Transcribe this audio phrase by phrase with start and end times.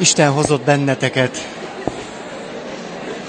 [0.00, 1.48] Isten hozott benneteket.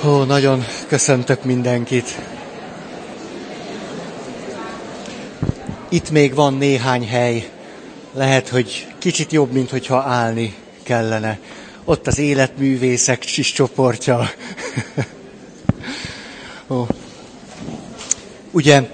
[0.05, 2.19] Ó, nagyon köszöntök mindenkit.
[5.89, 7.49] Itt még van néhány hely.
[8.13, 11.39] Lehet, hogy kicsit jobb, mint hogyha állni kellene.
[11.85, 14.29] Ott az életművészek kis csoportja.
[16.67, 16.85] Ó.
[18.51, 18.89] Ugye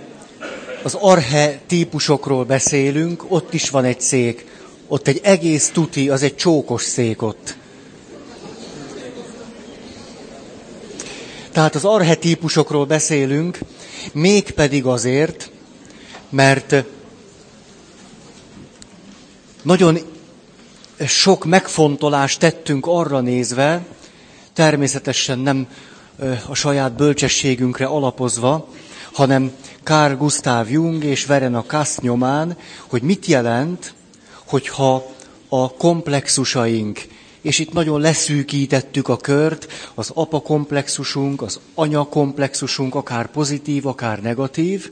[0.83, 4.45] az arhe típusokról beszélünk, ott is van egy szék.
[4.87, 7.55] Ott egy egész tuti, az egy csókos szék ott.
[11.55, 13.59] Tehát az arhetípusokról beszélünk,
[14.13, 15.51] mégpedig azért,
[16.29, 16.75] mert
[19.61, 19.97] nagyon
[21.05, 23.85] sok megfontolást tettünk arra nézve,
[24.53, 25.67] természetesen nem
[26.47, 28.67] a saját bölcsességünkre alapozva,
[29.13, 29.51] hanem
[29.83, 33.93] Carl Gustav Jung és Verena Kass nyomán, hogy mit jelent,
[34.45, 35.05] hogyha
[35.49, 37.07] a komplexusaink,
[37.45, 44.21] és itt nagyon leszűkítettük a kört, az apa komplexusunk, az anya komplexusunk, akár pozitív, akár
[44.21, 44.91] negatív,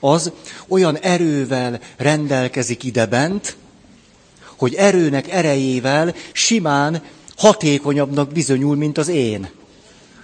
[0.00, 0.32] az
[0.68, 3.56] olyan erővel rendelkezik idebent,
[4.56, 7.02] hogy erőnek erejével simán
[7.36, 9.48] hatékonyabbnak bizonyul, mint az én.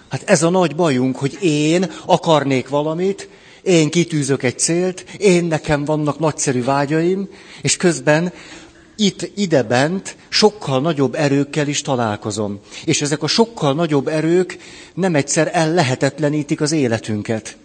[0.08, 3.28] Hát ez a nagy bajunk, hogy én akarnék valamit,
[3.62, 7.28] én kitűzök egy célt, én nekem vannak nagyszerű vágyaim,
[7.62, 8.32] és közben
[9.00, 12.60] itt, idebent sokkal nagyobb erőkkel is találkozom.
[12.84, 14.58] És ezek a sokkal nagyobb erők
[14.94, 17.56] nem egyszer ellehetetlenítik az életünket.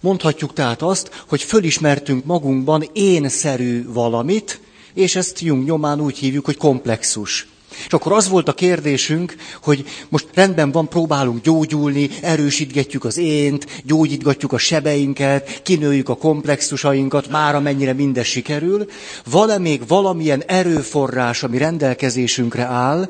[0.00, 4.60] Mondhatjuk tehát azt, hogy fölismertünk magunkban énszerű valamit,
[4.94, 7.48] és ezt Jung nyomán úgy hívjuk, hogy komplexus.
[7.86, 13.66] És akkor az volt a kérdésünk, hogy most rendben van, próbálunk gyógyulni, erősítgetjük az ént,
[13.84, 18.86] gyógyítgatjuk a sebeinket, kinőjük a komplexusainkat, már amennyire mindez sikerül.
[19.30, 23.08] Van-e még valamilyen erőforrás, ami rendelkezésünkre áll,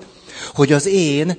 [0.55, 1.37] hogy az én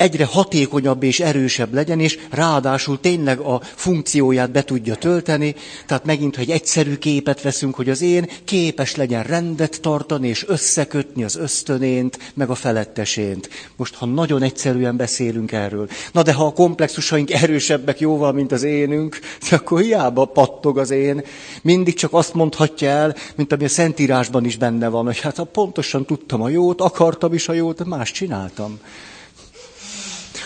[0.00, 5.54] egyre hatékonyabb és erősebb legyen, és ráadásul tényleg a funkcióját be tudja tölteni.
[5.86, 11.24] Tehát megint, hogy egyszerű képet veszünk, hogy az én képes legyen rendet tartani, és összekötni
[11.24, 13.48] az ösztönént, meg a felettesént.
[13.76, 15.88] Most, ha nagyon egyszerűen beszélünk erről.
[16.12, 19.18] Na de ha a komplexusaink erősebbek jóval, mint az énünk,
[19.50, 21.22] akkor hiába pattog az én.
[21.62, 25.44] Mindig csak azt mondhatja el, mint ami a Szentírásban is benne van, hogy hát ha
[25.44, 28.78] pontosan tudtam a jót, akartam is a jót, más csináltam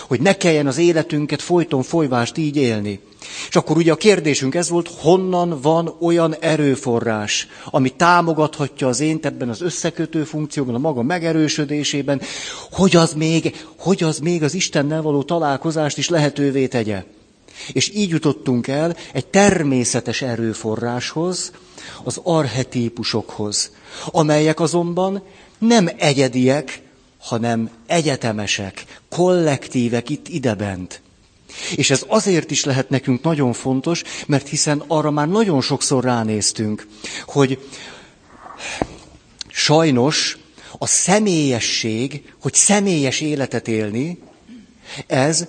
[0.06, 3.00] hogy ne kelljen az életünket folyton folyvást így élni.
[3.48, 9.18] És akkor ugye a kérdésünk ez volt, honnan van olyan erőforrás, ami támogathatja az én
[9.22, 12.20] ebben az összekötő funkcióban, a maga megerősödésében,
[12.70, 17.04] hogy az még, hogy az, még az Istennel való találkozást is lehetővé tegye.
[17.72, 21.52] És így jutottunk el egy természetes erőforráshoz,
[22.04, 23.70] az arhetípusokhoz,
[24.04, 25.22] amelyek azonban
[25.58, 26.82] nem egyediek,
[27.24, 31.02] hanem egyetemesek, kollektívek itt idebent.
[31.76, 36.86] És ez azért is lehet nekünk nagyon fontos, mert hiszen arra már nagyon sokszor ránéztünk,
[37.24, 37.58] hogy
[39.48, 40.38] sajnos
[40.78, 44.18] a személyesség, hogy személyes életet élni,
[45.06, 45.46] ez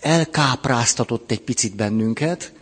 [0.00, 2.52] elkápráztatott egy picit bennünket,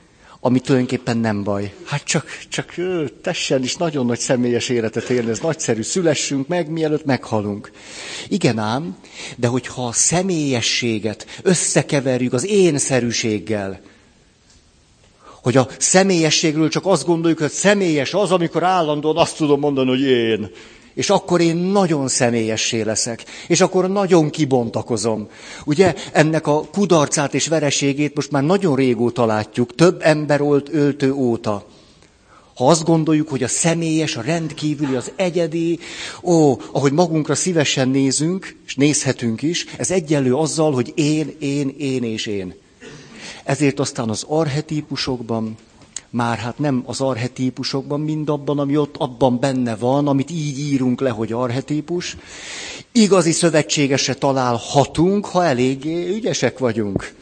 [0.47, 1.75] ami tulajdonképpen nem baj.
[1.85, 2.75] Hát csak, csak
[3.23, 7.71] tessen is nagyon nagy személyes életet élni, ez nagyszerű, szülessünk meg, mielőtt meghalunk.
[8.29, 8.97] Igen ám,
[9.37, 13.81] de hogyha a személyességet összekeverjük az énszerűséggel,
[15.43, 20.03] hogy a személyességről csak azt gondoljuk, hogy személyes az, amikor állandóan azt tudom mondani, hogy
[20.03, 20.51] én
[20.95, 25.29] és akkor én nagyon személyessé leszek, és akkor nagyon kibontakozom.
[25.65, 31.13] Ugye ennek a kudarcát és vereségét most már nagyon régóta látjuk, több ember olt öltő
[31.13, 31.67] óta.
[32.55, 35.79] Ha azt gondoljuk, hogy a személyes, a rendkívüli, az egyedi,
[36.23, 42.03] ó, ahogy magunkra szívesen nézünk, és nézhetünk is, ez egyenlő azzal, hogy én, én, én
[42.03, 42.55] és én.
[43.45, 45.57] Ezért aztán az arhetípusokban,
[46.15, 51.01] már hát nem az arhetípusokban, mind abban, ami ott abban benne van, amit így írunk
[51.01, 52.17] le, hogy arhetípus.
[52.93, 57.15] Igazi szövetségesre találhatunk, ha eléggé ügyesek vagyunk.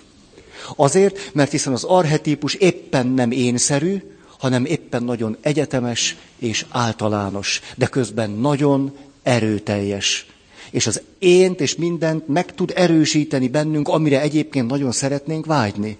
[0.77, 4.03] Azért, mert hiszen az arhetípus éppen nem énszerű,
[4.39, 10.27] hanem éppen nagyon egyetemes és általános, de közben nagyon erőteljes.
[10.71, 15.99] És az ént és mindent meg tud erősíteni bennünk, amire egyébként nagyon szeretnénk vágyni.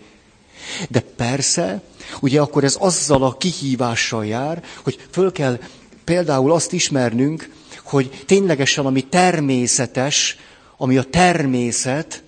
[0.89, 1.83] De persze,
[2.21, 5.59] ugye akkor ez azzal a kihívással jár, hogy föl kell
[6.05, 7.51] például azt ismernünk,
[7.83, 10.37] hogy ténylegesen ami természetes,
[10.77, 12.23] ami a természet,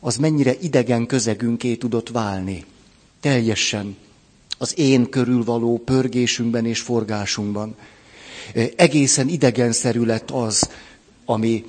[0.00, 2.64] az mennyire idegen közegünké tudott válni.
[3.20, 3.96] Teljesen.
[4.58, 7.76] Az én körül való pörgésünkben és forgásunkban.
[8.76, 10.70] Egészen idegenszerű lett az,
[11.24, 11.64] ami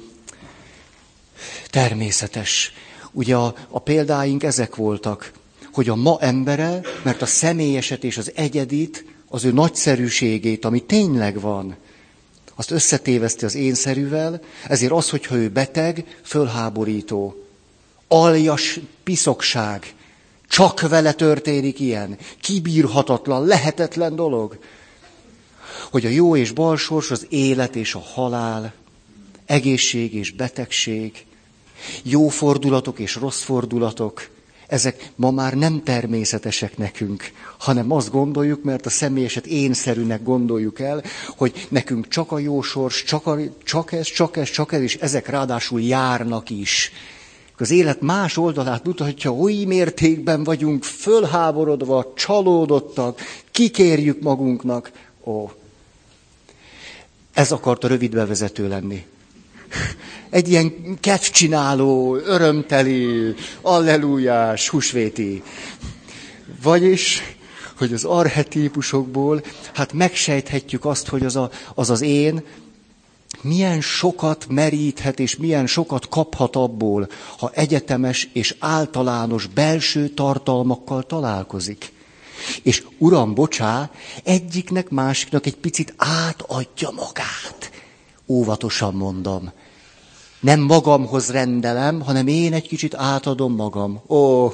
[1.69, 2.73] Természetes.
[3.11, 5.31] Ugye a, a példáink ezek voltak,
[5.79, 11.39] hogy a ma embere, mert a személyeset és az egyedit, az ő nagyszerűségét, ami tényleg
[11.39, 11.75] van,
[12.55, 17.45] azt összetéveszti az énszerűvel, ezért az, hogyha ő beteg, fölháborító.
[18.07, 19.93] Aljas piszokság.
[20.47, 22.17] Csak vele történik ilyen.
[22.41, 24.59] Kibírhatatlan, lehetetlen dolog.
[25.91, 28.73] Hogy a jó és balsors az élet és a halál,
[29.45, 31.25] egészség és betegség,
[32.03, 34.29] jó fordulatok és rossz fordulatok,
[34.69, 41.03] ezek ma már nem természetesek nekünk, hanem azt gondoljuk, mert a személyeset énszerűnek gondoljuk el,
[41.37, 44.95] hogy nekünk csak a jó sors, csak, a, csak ez, csak ez, csak ez, és
[44.95, 46.91] ezek ráadásul járnak is.
[47.57, 54.91] Az élet más oldalát mutatja, oly mértékben vagyunk fölháborodva, csalódottak, kikérjük magunknak.
[55.23, 55.51] Ó,
[57.33, 59.05] ez akart a rövid bevezető lenni
[60.29, 65.43] egy ilyen kedvcsináló, örömteli, allelujás, husvéti.
[66.63, 67.21] Vagyis,
[67.77, 69.43] hogy az arhetípusokból,
[69.73, 72.43] hát megsejthetjük azt, hogy az, a, az az én
[73.41, 81.91] milyen sokat meríthet és milyen sokat kaphat abból, ha egyetemes és általános belső tartalmakkal találkozik.
[82.63, 83.91] És uram, bocsá,
[84.23, 87.68] egyiknek másiknak egy picit átadja magát.
[88.29, 89.51] Óvatosan mondom.
[90.39, 94.01] Nem magamhoz rendelem, hanem én egy kicsit átadom magam.
[94.07, 94.47] Ó,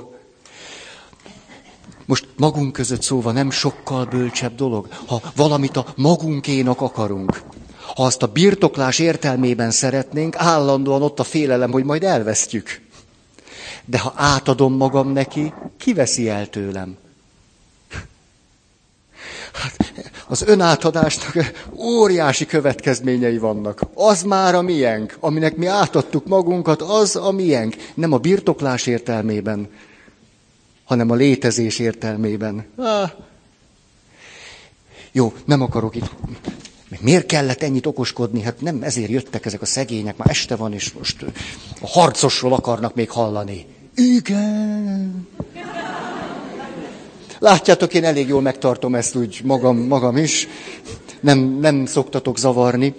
[2.06, 7.42] most magunk között szóval nem sokkal bölcsebb dolog, ha valamit a magunkénak akarunk.
[7.95, 12.81] Ha azt a birtoklás értelmében szeretnénk, állandóan ott a félelem, hogy majd elvesztjük.
[13.86, 16.98] De ha átadom magam neki, kiveszi el tőlem?
[19.54, 19.94] Hát
[20.27, 23.81] az önátadásnak óriási következményei vannak.
[23.94, 27.75] Az már a miénk, aminek mi átadtuk magunkat, az a miénk.
[27.94, 29.69] Nem a birtoklás értelmében,
[30.83, 32.66] hanem a létezés értelmében.
[32.75, 33.10] Ah.
[35.12, 36.12] Jó, nem akarok itt.
[37.00, 38.42] Miért kellett ennyit okoskodni?
[38.42, 41.25] Hát nem ezért jöttek ezek a szegények, már este van, és most
[41.81, 43.66] a harcosról akarnak még hallani.
[43.95, 45.27] Igen.
[47.46, 50.48] Látjátok, én elég jól megtartom ezt úgy magam, magam is.
[51.20, 52.94] Nem, nem szoktatok zavarni.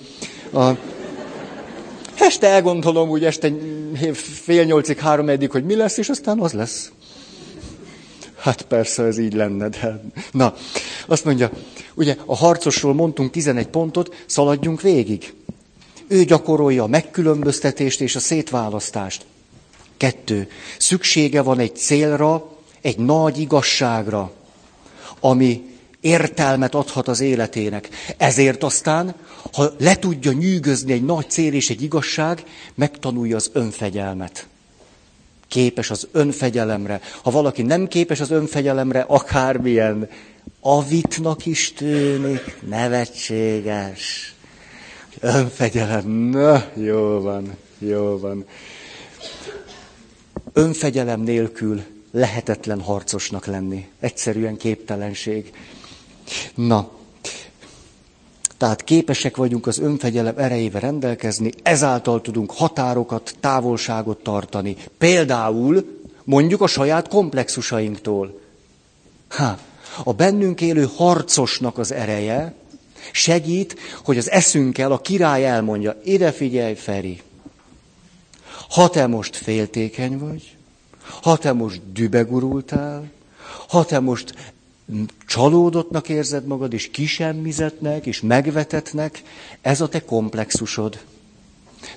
[0.52, 0.70] A...
[2.18, 3.52] Este elgondolom úgy este
[4.12, 6.90] fél nyolcig, három eddig, hogy mi lesz, és aztán az lesz.
[8.38, 10.00] Hát persze, ez így lenne, de...
[10.30, 10.54] Na,
[11.06, 11.50] azt mondja,
[11.94, 15.34] ugye a harcosról mondtunk 11 pontot, szaladjunk végig.
[16.08, 19.24] Ő gyakorolja a megkülönböztetést és a szétválasztást.
[19.96, 20.48] Kettő.
[20.78, 22.55] Szüksége van egy célra,
[22.86, 24.32] egy nagy igazságra,
[25.20, 25.62] ami
[26.00, 27.88] értelmet adhat az életének.
[28.16, 29.14] Ezért aztán,
[29.52, 32.44] ha le tudja nyűgözni egy nagy cél és egy igazság,
[32.74, 34.46] megtanulja az önfegyelmet.
[35.48, 37.00] Képes az önfegyelemre.
[37.22, 40.08] Ha valaki nem képes az önfegyelemre, akármilyen
[40.60, 44.34] avitnak is tűnik, nevetséges.
[45.20, 48.44] Önfegyelem, na, jó van, jó van.
[50.52, 53.88] Önfegyelem nélkül lehetetlen harcosnak lenni.
[54.00, 55.52] Egyszerűen képtelenség.
[56.54, 56.90] Na,
[58.56, 64.76] tehát képesek vagyunk az önfegyelem erejével rendelkezni, ezáltal tudunk határokat, távolságot tartani.
[64.98, 68.40] Például mondjuk a saját komplexusainktól.
[69.28, 69.58] Ha,
[70.04, 72.54] a bennünk élő harcosnak az ereje
[73.12, 77.20] segít, hogy az eszünkkel a király elmondja, ide figyelj, Feri,
[78.68, 80.55] ha te most féltékeny vagy,
[81.22, 83.10] ha te most dübegurultál,
[83.68, 84.54] ha te most
[85.26, 89.22] csalódottnak érzed magad, és kisemmizetnek, és megvetetnek,
[89.60, 90.98] ez a te komplexusod.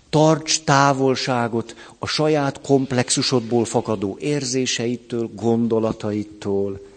[0.10, 6.88] Tarts távolságot a saját komplexusodból fakadó érzéseittől, gondolataittól,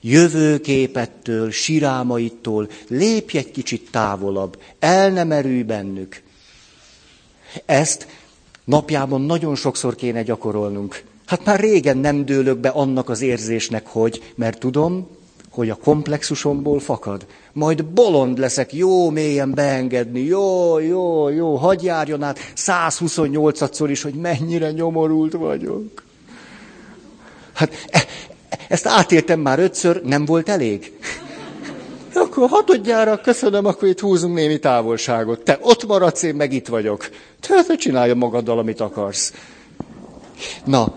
[0.00, 6.22] jövőképettől, sirámaittól, lépj egy kicsit távolabb, el nem erülj bennük.
[7.64, 8.06] Ezt
[8.66, 11.02] napjában nagyon sokszor kéne gyakorolnunk.
[11.26, 15.08] Hát már régen nem dőlök be annak az érzésnek, hogy, mert tudom,
[15.50, 17.26] hogy a komplexusomból fakad.
[17.52, 24.14] Majd bolond leszek jó mélyen beengedni, jó, jó, jó, hagyj járjon át 128-szor is, hogy
[24.14, 26.04] mennyire nyomorult vagyok.
[27.52, 28.04] Hát e,
[28.68, 30.98] ezt átéltem már ötször, nem volt elég?
[32.14, 35.40] Akkor hatodjára köszönöm, akkor itt húzunk némi távolságot.
[35.40, 37.08] Te ott maradsz, én meg itt vagyok.
[37.40, 39.32] Te, te csinálja magaddal, amit akarsz.
[40.64, 40.94] Na,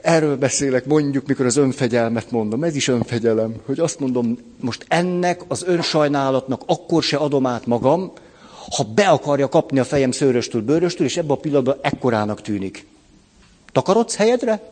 [0.00, 2.64] Erről beszélek mondjuk, mikor az önfegyelmet mondom.
[2.64, 8.12] Ez is önfegyelem, hogy azt mondom, most ennek az önsajnálatnak akkor se adom át magam,
[8.76, 12.86] ha be akarja kapni a fejem szőröstől, bőröstől, és ebben a pillanatban ekkorának tűnik.
[13.72, 14.71] Takarodsz helyedre?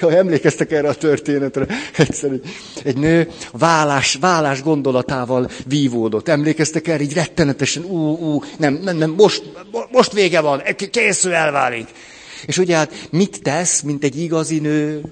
[0.00, 1.66] Ja, emlékeztek erre a történetre.
[1.96, 2.42] Egyszer egy,
[2.84, 6.28] egy nő vállás, vállás gondolatával vívódott.
[6.28, 9.42] Emlékeztek erre, így rettenetesen, ú, ú, nem, nem, nem, most,
[9.90, 11.88] most vége van, készül, elválik.
[12.46, 15.02] És ugye hát mit tesz, mint egy igazi nő?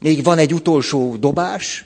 [0.00, 1.84] Még van egy utolsó dobás.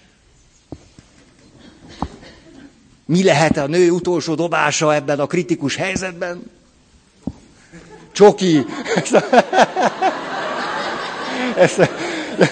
[3.06, 6.50] Mi lehet a nő utolsó dobása ebben a kritikus helyzetben?
[8.12, 8.64] Csoki!
[11.56, 11.72] Ez,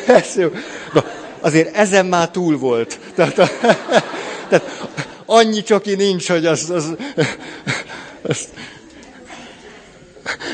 [0.06, 0.48] ez jó.
[0.92, 1.04] Na,
[1.40, 2.98] azért ezen már túl volt.
[3.14, 3.34] Tehát,
[4.48, 4.86] tehát
[5.26, 6.94] annyi csoki nincs, hogy az, az,
[8.22, 8.48] az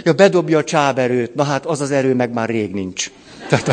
[0.04, 1.34] ja, bedobja a csáberőt.
[1.34, 3.10] Na hát az az erő meg már rég nincs.
[3.48, 3.66] Tehát,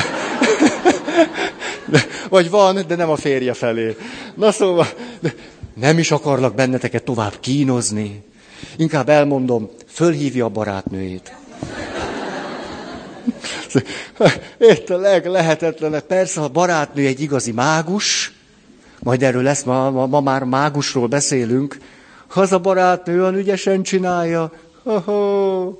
[1.91, 3.95] de, vagy van, de nem a férje felé.
[4.35, 4.87] Na szóval,
[5.19, 5.33] de
[5.73, 8.23] nem is akarlak benneteket tovább kínozni.
[8.77, 11.35] Inkább elmondom, fölhívja a barátnőjét.
[14.59, 16.03] Itt a leglehetetlenebb.
[16.03, 18.31] Persze, ha barátnő egy igazi mágus,
[18.99, 21.77] majd erről lesz, ma, ma, ma már mágusról beszélünk,
[22.27, 24.51] ha az a barátnő olyan ügyesen csinálja,
[24.83, 25.73] ho-ho,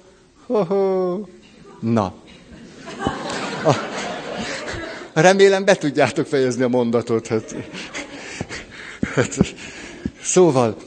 [0.45, 1.19] ho-ho.
[1.79, 2.13] Na.
[3.65, 3.75] A,
[5.13, 7.27] remélem be tudjátok fejezni a mondatot.
[7.27, 7.55] Hát,
[9.15, 9.37] hát,
[10.21, 10.77] szóval,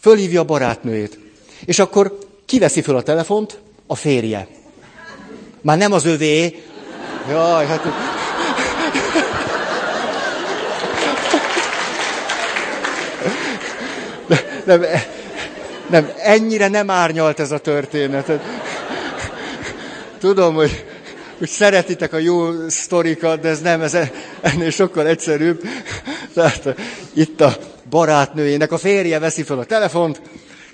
[0.00, 1.18] fölhívja a barátnőjét,
[1.64, 4.48] és akkor kiveszi föl a telefont, a férje.
[5.62, 6.62] Már nem az övé.
[7.28, 7.82] Jaj, hát...
[14.64, 14.84] Nem,
[15.90, 18.32] nem, ennyire nem árnyalt ez a történet.
[20.18, 20.84] Tudom, hogy,
[21.38, 23.96] hogy szeretitek a jó sztorikat, de ez nem, ez
[24.40, 25.62] ennél sokkal egyszerűbb.
[26.34, 26.74] Tehát
[27.12, 27.56] itt a
[27.90, 30.20] barátnőjének a férje veszi fel a telefont,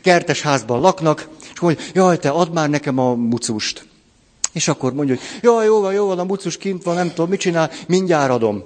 [0.02, 3.86] kertes házban laknak, és mondja, jaj, te add már nekem a mucust.
[4.58, 7.28] És akkor mondja, hogy jaj, jó van, jó van, a mucus kint van, nem tudom,
[7.28, 8.64] mit csinál, mindjárt adom.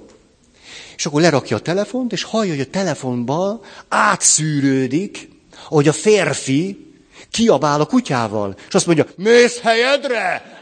[0.95, 5.29] És akkor lerakja a telefont, és hallja, hogy a telefonban átszűrődik,
[5.65, 6.93] hogy a férfi
[7.31, 8.55] kiabál a kutyával.
[8.67, 10.59] És azt mondja, mész helyedre!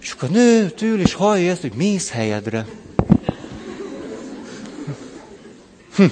[0.00, 2.66] És akkor a nő től, és hallja ezt, hogy mész helyedre.
[5.96, 6.04] Hm.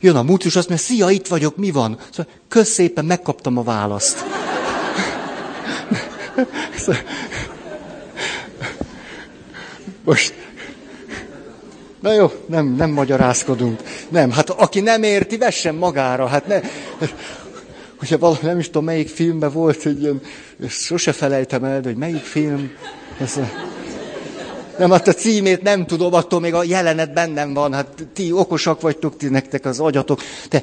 [0.00, 1.98] Jön a mucus, azt mondja, szia, itt vagyok, mi van?
[2.10, 4.45] Szóval, kösz szépen, megkaptam a választ.
[10.04, 10.34] Most,
[12.00, 13.80] na jó, nem, nem magyarázkodunk.
[14.08, 16.26] Nem, hát aki nem érti, vessen magára.
[16.26, 16.60] Hát ne,
[17.96, 20.20] hogyha valami, nem is tudom, melyik filmben volt egy ilyen,
[20.68, 22.70] sose felejtem el, de hogy melyik film,
[23.20, 23.40] ez,
[24.78, 28.80] nem, hát a címét nem tudom, attól még a jelenet bennem van, hát ti okosak
[28.80, 30.20] vagytok, ti nektek az agyatok.
[30.48, 30.62] De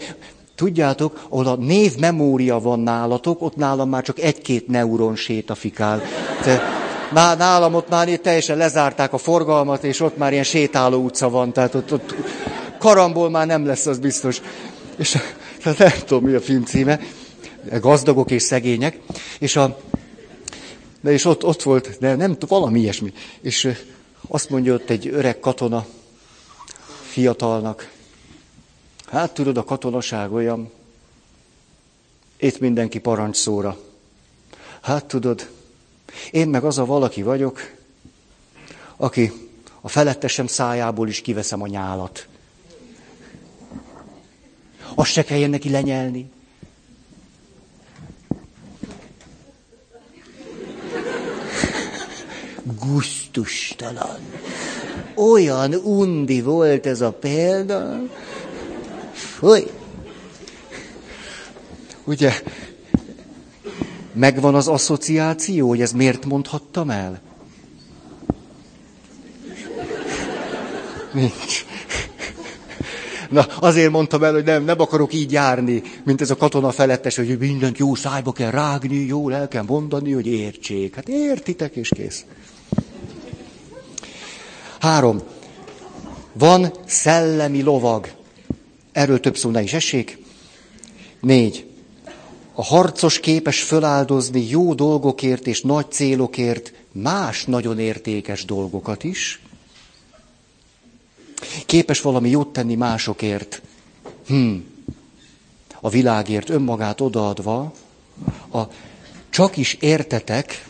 [0.56, 6.02] Tudjátok, ahol a név memória van nálatok, ott nálam már csak egy-két neuron sétafikál.
[6.42, 6.62] Te,
[7.14, 11.76] nálam ott már teljesen lezárták a forgalmat, és ott már ilyen sétáló utca van, tehát
[11.76, 12.16] ott, ott
[12.80, 14.42] karambol már nem lesz, az biztos.
[14.96, 15.18] És
[15.64, 17.00] tehát nem tudom, mi a film címe,
[17.82, 19.00] gazdagok és szegények,
[19.40, 19.80] és, a,
[21.02, 23.14] de és ott, ott volt, de nem tudom, valami ilyesmi.
[23.42, 23.74] És
[24.28, 25.86] azt mondja ott egy öreg katona
[27.02, 27.92] fiatalnak,
[29.13, 30.72] Hát tudod, a katonaság olyan,
[32.38, 33.77] itt mindenki parancsszóra.
[34.82, 35.50] Hát tudod,
[36.32, 37.60] én meg az a valaki vagyok,
[38.96, 39.32] aki
[39.82, 42.27] a felettesem szájából is kiveszem a nyálat.
[44.96, 46.32] Azt se kelljen neki lenyelni.
[52.63, 54.20] Gusztustalan.
[55.15, 58.01] Olyan undi volt ez a példa,
[59.44, 59.72] Fúj!
[62.04, 62.34] Ugye,
[64.14, 67.22] megvan az asszociáció, hogy ez miért mondhattam el?
[71.14, 71.66] Nincs.
[73.30, 77.16] Na, azért mondtam el, hogy nem, nem akarok így járni, mint ez a katona felettes,
[77.16, 80.96] hogy mindent jó szájba kell rágni, jól el kell mondani, hogy értsék.
[80.96, 82.26] Hát értitek, és kész.
[84.80, 85.22] Három.
[86.34, 88.22] Van szellemi lovag.
[88.94, 90.18] Erről több szó ne is essék.
[91.20, 91.66] Négy.
[92.54, 99.42] A harcos képes föláldozni jó dolgokért és nagy célokért más nagyon értékes dolgokat is.
[101.66, 103.62] Képes valami jót tenni másokért.
[104.28, 104.56] Hm.
[105.82, 107.74] A világért önmagát odaadva.
[108.52, 108.62] A
[109.30, 110.68] csak is értetek,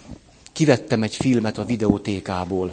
[0.53, 2.71] kivettem egy filmet a videótékából.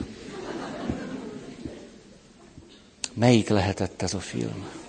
[3.15, 4.80] Melyik lehetett ez a film?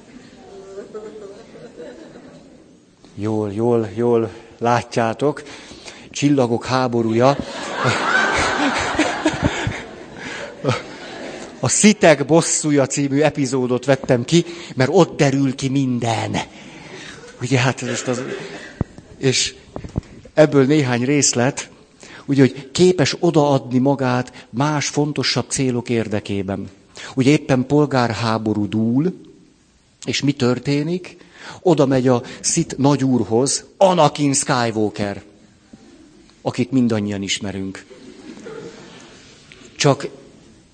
[3.15, 5.44] Jól, jól, jól látjátok.
[6.10, 7.38] Csillagok háborúja.
[11.60, 16.38] A Szitek bosszúja című epizódot vettem ki, mert ott derül ki minden.
[17.41, 18.22] Ugye hát most az...
[19.18, 19.56] És
[20.34, 21.70] ebből néhány részlet,
[22.25, 26.70] ugye, hogy képes odaadni magát más fontosabb célok érdekében.
[27.15, 29.13] Ugye éppen polgárháború dúl,
[30.06, 31.18] és mi történik?
[31.62, 35.24] Oda megy a Szit nagyúrhoz, Anakin Skywalker,
[36.41, 37.86] akit mindannyian ismerünk.
[39.75, 40.07] Csak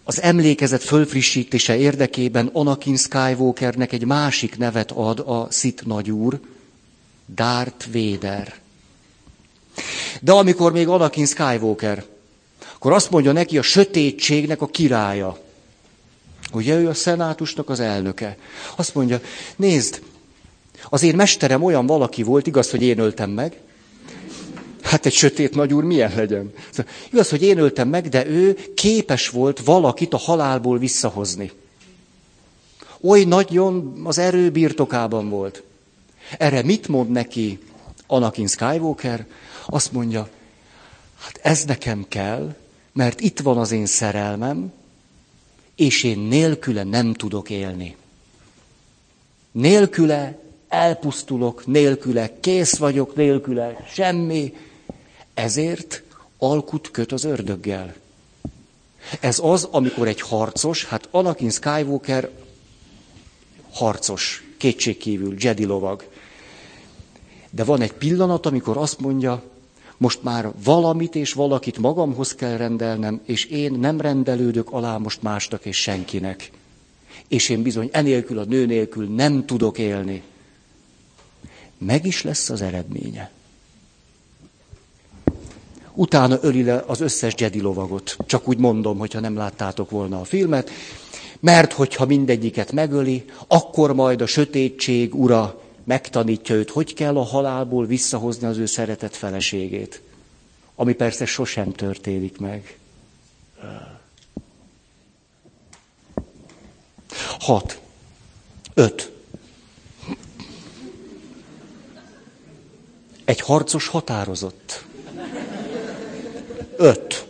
[0.04, 6.40] az emlékezet fölfrissítése érdekében Anakin Skywalkernek egy másik nevet ad a Szit nagyúr,
[7.36, 8.56] Darth Vader.
[10.22, 12.06] De amikor még Anakin Skywalker,
[12.76, 15.38] akkor azt mondja neki a sötétségnek a királya.
[16.54, 18.38] Ugye ő a szenátusnak az elnöke.
[18.76, 19.22] Azt mondja,
[19.56, 20.02] nézd,
[20.90, 23.62] az én mesterem olyan valaki volt, igaz, hogy én öltem meg.
[24.82, 26.54] Hát egy sötét nagyúr milyen legyen?
[26.72, 31.52] Szóval, igaz, hogy én öltem meg, de ő képes volt valakit a halálból visszahozni.
[33.02, 35.64] Oly nagyon az erő birtokában volt.
[36.38, 37.60] Erre mit mond neki
[38.08, 39.26] Anakin Skywalker?
[39.66, 40.30] Azt mondja,
[41.20, 42.56] hát ez nekem kell,
[42.94, 44.74] mert itt van az én szerelmem,
[45.76, 47.96] és én nélküle nem tudok élni.
[49.52, 54.54] Nélküle elpusztulok, nélküle kész vagyok, nélküle semmi.
[55.34, 56.04] Ezért
[56.38, 57.96] alkut köt az ördöggel.
[59.20, 62.30] Ez az, amikor egy harcos, hát Anakin Skywalker
[63.72, 66.04] harcos, kétségkívül, Jedi lovag.
[67.50, 69.44] De van egy pillanat, amikor azt mondja,
[69.98, 75.66] most már valamit és valakit magamhoz kell rendelnem, és én nem rendelődök alá most másnak
[75.66, 76.52] és senkinek.
[77.28, 80.24] És én bizony enélkül, a nő nélkül nem tudok élni.
[81.78, 83.32] Meg is lesz az eredménye.
[85.94, 88.18] Utána öli le az összes Jedi lovagot.
[88.26, 90.70] Csak úgy mondom, hogyha nem láttátok volna a filmet.
[91.40, 97.86] Mert hogyha mindegyiket megöli, akkor majd a sötétség ura megtanítja őt, hogy kell a halálból
[97.86, 100.02] visszahozni az ő szeretett feleségét.
[100.76, 102.78] Ami persze sosem történik meg.
[107.40, 107.80] Hat.
[108.74, 109.17] Öt.
[113.28, 114.84] Egy harcos határozott.
[116.78, 117.28] Öt.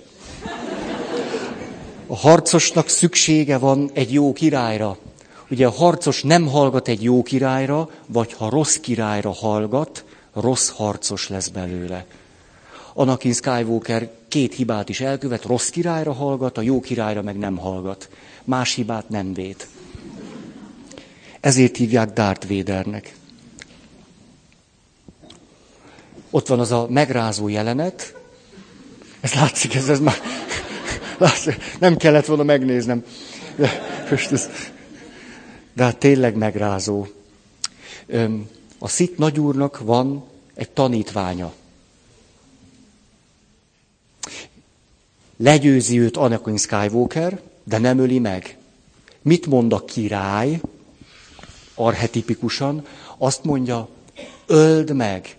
[2.07, 4.97] A harcosnak szüksége van egy jó királyra.
[5.49, 11.29] Ugye a harcos nem hallgat egy jó királyra, vagy ha rossz királyra hallgat, rossz harcos
[11.29, 12.05] lesz belőle.
[12.93, 18.09] Anakin Skywalker két hibát is elkövet, rossz királyra hallgat, a jó királyra meg nem hallgat.
[18.43, 19.67] Más hibát nem véd.
[21.39, 23.15] Ezért hívják Darth Vadernek.
[26.29, 28.15] Ott van az a megrázó jelenet.
[29.19, 30.15] Ez látszik, ez, ez már...
[31.17, 33.05] Látszik, nem kellett volna megnéznem.
[33.55, 33.71] De,
[34.09, 34.49] most ez,
[35.73, 37.07] de hát tényleg megrázó.
[38.79, 41.53] A Szit nagyúrnak van egy tanítványa.
[45.37, 48.57] Legyőzi őt Anakin Skywalker, de nem öli meg.
[49.21, 50.61] Mit mond a király,
[51.75, 52.85] arhetipikusan?
[53.17, 53.89] Azt mondja,
[54.45, 55.37] öld meg.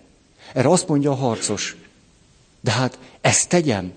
[0.53, 1.75] Erre azt mondja a harcos.
[2.61, 3.91] De hát ezt tegyem.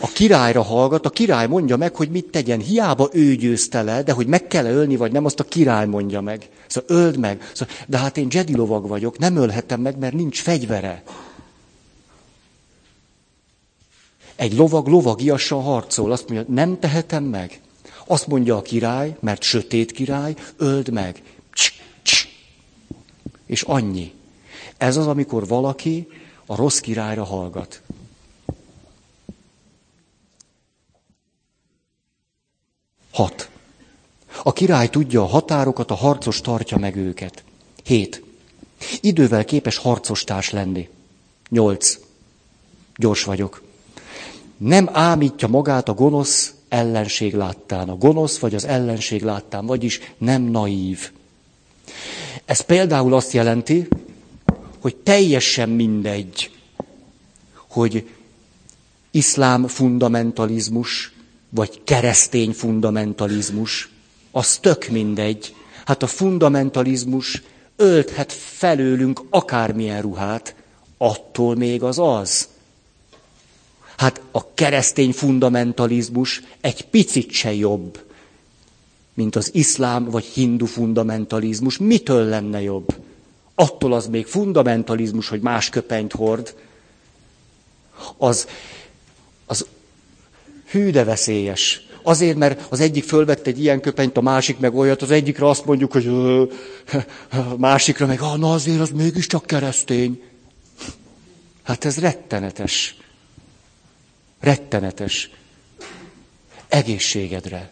[0.00, 2.60] A királyra hallgat, a király mondja meg, hogy mit tegyen.
[2.60, 6.20] Hiába ő győzte le, de hogy meg kell ölni, vagy nem, azt a király mondja
[6.20, 6.48] meg.
[6.66, 7.50] Szóval öld meg.
[7.54, 11.02] Szóval, de hát én Jedi lovag vagyok, nem ölhetem meg, mert nincs fegyvere.
[14.36, 17.60] Egy lovag lovagiassal harcol, azt mondja, nem tehetem meg.
[18.06, 21.22] Azt mondja a király, mert sötét király, öld meg.
[21.52, 22.26] Cs, cs.
[23.46, 24.12] És annyi.
[24.76, 26.08] Ez az, amikor valaki
[26.46, 27.82] a rossz királyra hallgat.
[33.12, 33.48] Hat.
[34.42, 37.44] A király tudja a határokat, a harcos tartja meg őket.
[37.84, 38.22] Hét.
[39.00, 40.88] Idővel képes harcostárs lenni.
[41.48, 41.98] Nyolc.
[42.96, 43.62] Gyors vagyok.
[44.56, 47.88] Nem ámítja magát a gonosz ellenség láttán.
[47.88, 51.10] A gonosz vagy az ellenség láttán, vagyis nem naív.
[52.44, 53.88] Ez például azt jelenti,
[54.80, 56.50] hogy teljesen mindegy,
[57.68, 58.08] hogy
[59.10, 61.12] iszlám fundamentalizmus,
[61.48, 63.88] vagy keresztény fundamentalizmus,
[64.30, 65.54] az tök mindegy.
[65.84, 67.42] Hát a fundamentalizmus
[67.76, 70.54] ölthet felőlünk akármilyen ruhát,
[70.98, 72.48] attól még az az.
[73.96, 78.04] Hát a keresztény fundamentalizmus egy picit se jobb,
[79.14, 81.78] mint az iszlám vagy hindu fundamentalizmus.
[81.78, 82.94] Mitől lenne jobb?
[83.60, 86.54] Attól az még fundamentalizmus, hogy más köpenyt hord,
[88.16, 88.48] az,
[89.46, 89.66] az
[90.70, 91.80] hű de veszélyes.
[92.02, 95.64] Azért, mert az egyik fölvett egy ilyen köpenyt, a másik meg olyat, az egyikre azt
[95.64, 100.22] mondjuk, hogy a másikra meg, ah, na azért az mégiscsak keresztény.
[101.62, 102.96] Hát ez rettenetes.
[104.40, 105.30] Rettenetes.
[106.68, 107.70] Egészségedre.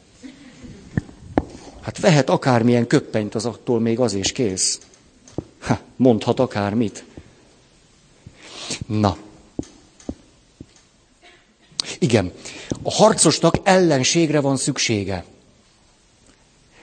[1.81, 4.79] Hát vehet akármilyen köppenyt, az attól még az is kész.
[5.61, 7.05] Ha, mondhat akármit.
[8.87, 9.17] Na.
[11.99, 12.33] Igen,
[12.83, 15.25] a harcosnak ellenségre van szüksége.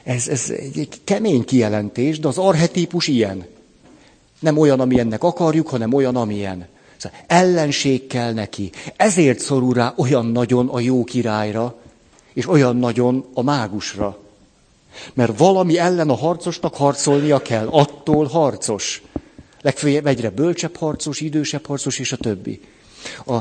[0.04, 3.46] Ez, ez egy kemény kijelentés, de az arhetípus ilyen.
[4.40, 6.68] Nem olyan, amilyennek akarjuk, hanem olyan, amilyen.
[6.98, 8.72] Szóval ellenség kell neki.
[8.96, 11.76] Ezért szorul rá olyan nagyon a jó királyra,
[12.34, 14.25] és olyan nagyon a mágusra.
[15.14, 17.68] Mert valami ellen a harcosnak harcolnia kell.
[17.68, 19.02] Attól harcos.
[19.62, 22.62] Legfőjebb egyre bölcsebb harcos, idősebb harcos, és a többi.
[23.26, 23.38] A,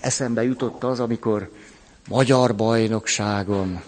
[0.00, 1.50] eszembe jutott az, amikor
[2.08, 3.82] magyar bajnokságon,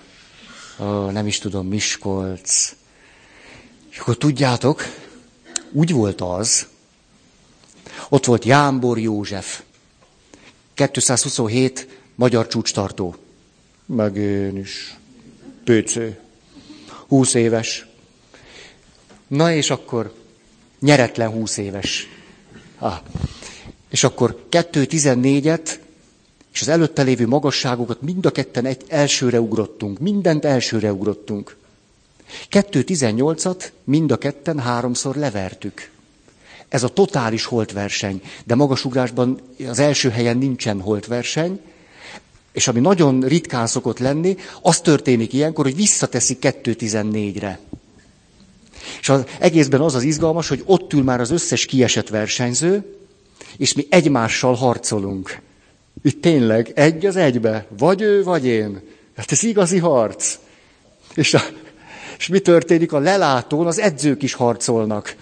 [0.81, 2.75] ó, nem is tudom, Miskolc,
[3.91, 4.83] és akkor tudjátok,
[5.73, 6.67] úgy volt az,
[8.09, 9.63] ott volt Jámbor József,
[10.75, 13.15] 227 magyar csúcstartó.
[13.87, 14.97] Meg én is.
[15.65, 15.97] PC.
[17.09, 17.87] 20 éves.
[19.27, 20.15] Na és akkor
[20.81, 22.09] nyeretlen 20 éves.
[22.79, 22.99] Ah.
[23.91, 25.79] És akkor 2.14-et
[26.53, 29.99] és az előtte lévő magasságokat mind a ketten egy elsőre ugrottunk.
[29.99, 31.57] Mindent elsőre ugrottunk.
[32.51, 35.91] 2.18-at mind a ketten háromszor levertük.
[36.69, 38.23] Ez a totális holtverseny.
[38.45, 41.61] De magasugrásban az első helyen nincsen holtverseny,
[42.57, 47.59] és ami nagyon ritkán szokott lenni, az történik ilyenkor, hogy visszateszik 2.14-re.
[49.01, 52.97] És az egészben az az izgalmas, hogy ott ül már az összes kiesett versenyző,
[53.57, 55.41] és mi egymással harcolunk.
[56.03, 58.81] Itt tényleg egy az egybe, vagy ő, vagy én.
[59.17, 60.39] Hát ez igazi harc.
[61.15, 61.43] És, a,
[62.19, 62.93] és mi történik?
[62.93, 65.17] A lelátón az edzők is harcolnak.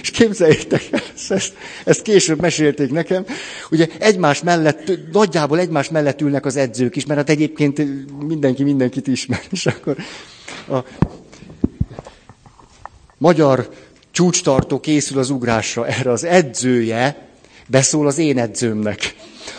[0.00, 1.52] És képzeljétek el, ezt,
[1.84, 3.24] ezt később mesélték nekem,
[3.70, 7.82] ugye egymás mellett, nagyjából egymás mellett ülnek az edzők is, mert hát egyébként
[8.26, 9.40] mindenki mindenkit ismer.
[9.50, 9.96] És akkor
[10.68, 10.78] a
[13.18, 13.68] magyar
[14.10, 17.28] csúcstartó készül az ugrásra, erre az edzője
[17.66, 19.14] beszól az én edzőmnek.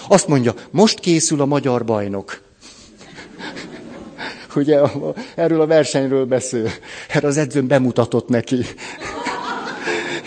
[0.07, 2.41] Azt mondja, most készül a magyar bajnok.
[4.55, 4.79] Ugye
[5.35, 6.71] erről a versenyről beszél.
[7.07, 8.65] Erre az edzőm bemutatott neki.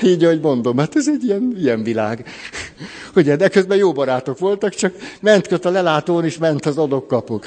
[0.02, 2.26] Így, hogy mondom, hát ez egy ilyen, ilyen világ.
[3.16, 7.46] Ugye, de közben jó barátok voltak, csak ment köt a lelátón, és ment az adok-kapok.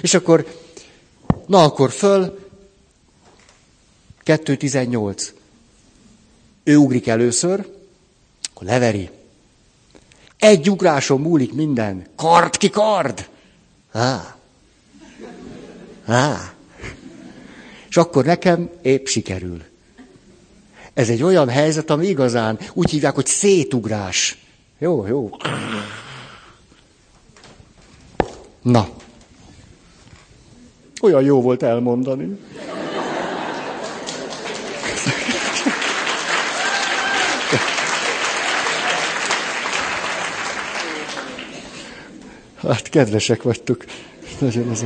[0.00, 0.46] És akkor,
[1.46, 2.38] na akkor föl,
[4.24, 5.28] 2.18.
[6.64, 7.66] Ő ugrik először,
[8.50, 9.10] akkor leveri.
[10.38, 12.06] Egy ugráson múlik minden.
[12.16, 13.28] Kard ki kard!
[13.92, 14.36] Á.
[16.06, 16.54] Á.
[17.88, 19.62] És akkor nekem épp sikerül.
[20.96, 24.38] Ez egy olyan helyzet, ami igazán úgy hívják, hogy szétugrás.
[24.78, 25.30] Jó, jó.
[28.62, 28.88] Na.
[31.02, 32.38] Olyan jó volt elmondani.
[42.56, 43.84] Hát kedvesek vagytok.
[44.38, 44.84] Nagyon az.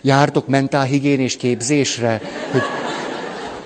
[0.00, 2.62] Jártok mentálhigiénés képzésre, hogy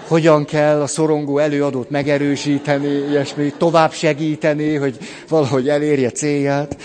[0.06, 6.76] hogyan kell a szorongó előadót megerősíteni, ilyesmi, tovább segíteni, hogy valahogy elérje célját.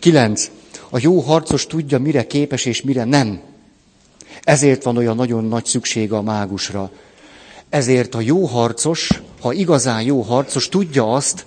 [0.00, 0.50] Kilenc.
[0.90, 3.40] A jó harcos tudja, mire képes és mire nem.
[4.42, 6.90] Ezért van olyan nagyon nagy szüksége a mágusra.
[7.68, 11.46] Ezért a jó harcos, ha igazán jó harcos, tudja azt,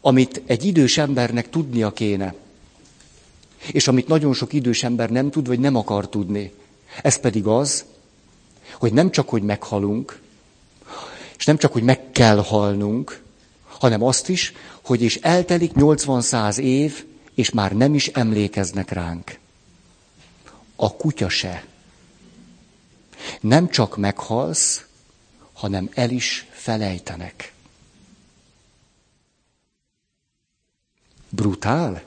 [0.00, 2.34] amit egy idős embernek tudnia kéne.
[3.72, 6.52] És amit nagyon sok idős ember nem tud, vagy nem akar tudni.
[7.02, 7.84] Ez pedig az,
[8.78, 10.20] hogy nem csak, hogy meghalunk,
[11.38, 13.22] és nem csak, hogy meg kell halnunk,
[13.64, 14.52] hanem azt is,
[14.84, 19.38] hogy és eltelik 80-100 év, és már nem is emlékeznek ránk.
[20.76, 21.64] A kutya se.
[23.40, 24.84] Nem csak meghalsz,
[25.52, 27.52] hanem el is felejtenek.
[31.28, 32.02] Brutál?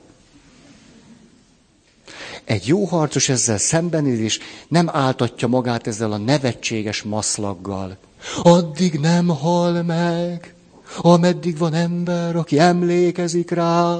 [2.44, 7.96] Egy jó harcos ezzel szembenéz, és nem áltatja magát ezzel a nevetséges maszlaggal.
[8.42, 10.54] Addig nem hal meg,
[10.96, 13.98] ameddig van ember, aki emlékezik rá.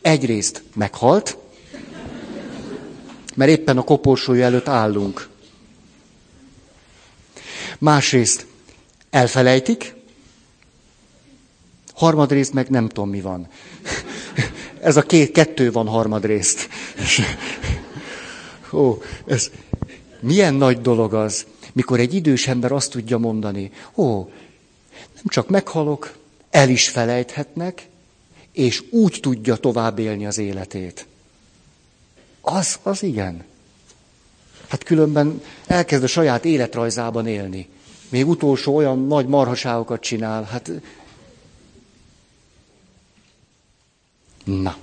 [0.00, 1.36] Egyrészt meghalt,
[3.34, 5.28] mert éppen a koporsója előtt állunk.
[7.78, 8.46] Másrészt
[9.10, 9.94] elfelejtik,
[11.94, 13.48] harmadrészt meg nem tudom, mi van.
[14.80, 16.68] Ez a két, kettő van harmadrészt.
[18.72, 19.50] Ó, ez
[20.20, 24.18] milyen nagy dolog az, mikor egy idős ember azt tudja mondani, ó,
[25.14, 26.16] nem csak meghalok,
[26.50, 27.88] el is felejthetnek,
[28.52, 31.06] és úgy tudja tovább élni az életét.
[32.40, 33.44] Az, az igen.
[34.68, 37.68] Hát különben elkezd a saját életrajzában élni.
[38.08, 40.42] Még utolsó olyan nagy marhaságokat csinál.
[40.42, 40.70] Hát...
[44.44, 44.76] Na.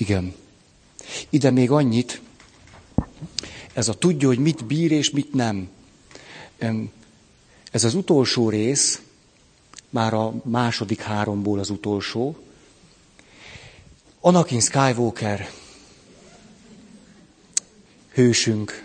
[0.00, 0.34] Igen.
[1.28, 2.20] Ide még annyit,
[3.72, 5.68] ez a tudja, hogy mit bír és mit nem.
[7.70, 9.00] Ez az utolsó rész,
[9.90, 12.36] már a második háromból az utolsó,
[14.20, 15.50] Anakin Skywalker,
[18.12, 18.84] hősünk,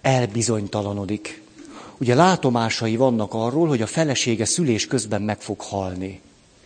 [0.00, 1.42] elbizonytalanodik.
[1.98, 6.20] Ugye látomásai vannak arról, hogy a felesége szülés közben meg fog halni.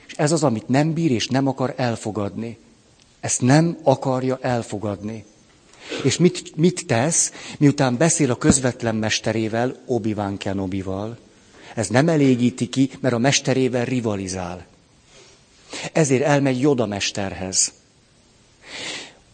[0.06, 2.58] És ez az, amit nem bír és nem akar elfogadni.
[3.22, 5.24] Ezt nem akarja elfogadni.
[6.04, 11.18] És mit, mit tesz, miután beszél a közvetlen mesterével, Obi-Wan Kenobi-val?
[11.74, 14.66] Ez nem elégíti ki, mert a mesterével rivalizál.
[15.92, 17.72] Ezért elmegy Joda mesterhez.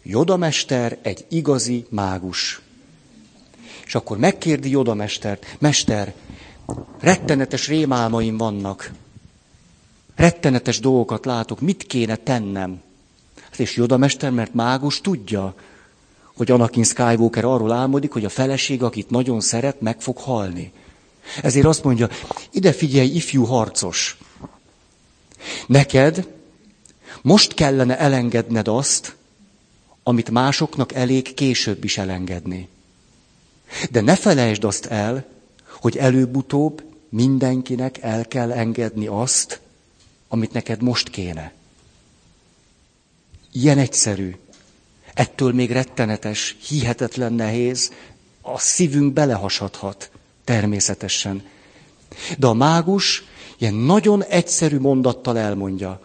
[0.03, 2.61] Joda mester egy igazi mágus.
[3.85, 6.13] És akkor megkérdi Joda mestert, mester,
[6.99, 8.91] rettenetes rémálmaim vannak.
[10.15, 12.81] Rettenetes dolgokat látok, mit kéne tennem?
[13.59, 15.55] És Joda mester, mert mágus tudja,
[16.35, 20.71] hogy Anakin Skywalker arról álmodik, hogy a feleség, akit nagyon szeret, meg fog halni.
[21.41, 22.09] Ezért azt mondja,
[22.51, 24.17] ide figyelj, ifjú harcos.
[25.67, 26.27] Neked
[27.21, 29.15] most kellene elengedned azt,
[30.03, 32.67] amit másoknak elég később is elengedni.
[33.91, 35.25] De ne felejtsd azt el,
[35.79, 39.59] hogy előbb-utóbb mindenkinek el kell engedni azt,
[40.27, 41.53] amit neked most kéne.
[43.51, 44.35] Ilyen egyszerű.
[45.13, 47.91] Ettől még rettenetes, hihetetlen nehéz,
[48.41, 50.11] a szívünk belehasadhat,
[50.43, 51.43] természetesen.
[52.37, 53.23] De a mágus
[53.57, 56.01] ilyen nagyon egyszerű mondattal elmondja,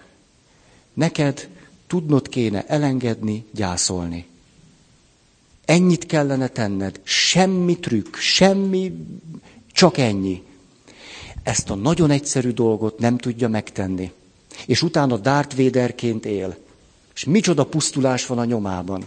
[0.94, 1.48] neked
[1.86, 4.26] tudnod kéne elengedni, gyászolni.
[5.64, 8.92] Ennyit kellene tenned, semmi trükk, semmi,
[9.72, 10.42] csak ennyi.
[11.42, 14.12] Ezt a nagyon egyszerű dolgot nem tudja megtenni.
[14.66, 16.56] És utána Darth Vaderként él.
[17.14, 19.06] És micsoda pusztulás van a nyomában.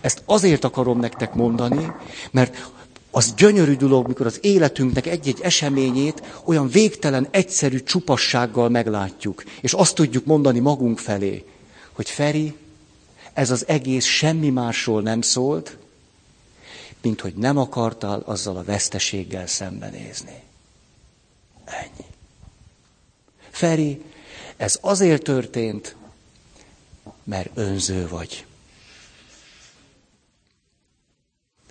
[0.00, 1.92] Ezt azért akarom nektek mondani,
[2.30, 2.70] mert
[3.10, 9.94] az gyönyörű dolog, mikor az életünknek egy-egy eseményét olyan végtelen, egyszerű csupassággal meglátjuk, és azt
[9.94, 11.44] tudjuk mondani magunk felé,
[11.92, 12.54] hogy Feri,
[13.32, 15.76] ez az egész semmi másról nem szólt,
[17.02, 20.42] mint hogy nem akartál azzal a veszteséggel szembenézni.
[21.64, 22.06] Ennyi.
[23.50, 24.02] Feri,
[24.56, 25.96] ez azért történt,
[27.24, 28.44] mert önző vagy.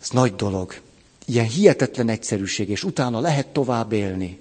[0.02, 0.82] Ez nagy dolog.
[1.26, 4.40] Ilyen hihetetlen egyszerűség, és utána lehet tovább élni.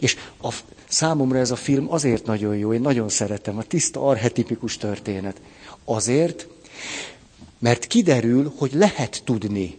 [0.00, 0.54] És a,
[0.88, 5.40] számomra ez a film azért nagyon jó, én nagyon szeretem, a tiszta arhetipikus történet.
[5.84, 6.46] Azért,
[7.58, 9.78] mert kiderül, hogy lehet tudni,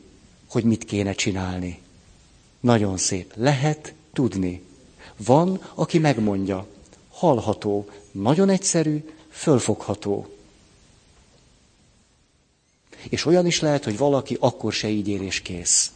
[0.49, 1.79] hogy mit kéne csinálni.
[2.59, 3.33] Nagyon szép.
[3.35, 4.61] Lehet tudni.
[5.17, 6.67] Van, aki megmondja.
[7.09, 7.89] Hallható.
[8.11, 9.03] Nagyon egyszerű,
[9.41, 10.29] fölfogható.
[13.09, 15.91] És olyan is lehet, hogy valaki akkor se így ér és kész.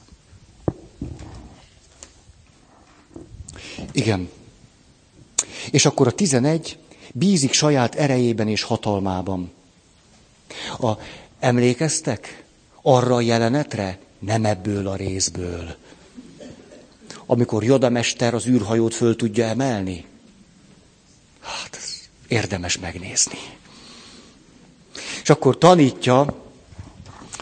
[3.92, 4.30] Igen.
[5.72, 6.78] És akkor a tizenegy
[7.14, 9.52] bízik saját erejében és hatalmában.
[10.80, 10.92] A,
[11.40, 12.44] emlékeztek
[12.82, 14.00] arra a jelenetre?
[14.20, 15.76] Nem ebből a részből.
[17.26, 20.06] Amikor Jodamester az űrhajót föl tudja emelni?
[21.40, 21.95] Hát,
[22.28, 23.40] érdemes megnézni.
[25.22, 26.44] És akkor tanítja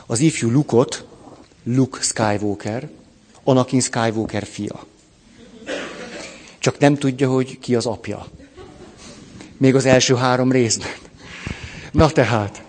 [0.05, 1.05] az ifjú Lukot,
[1.63, 2.89] Luke Skywalker,
[3.43, 4.85] Anakin Skywalker fia.
[6.59, 8.27] Csak nem tudja, hogy ki az apja.
[9.57, 10.91] Még az első három részben.
[11.91, 12.63] Na tehát,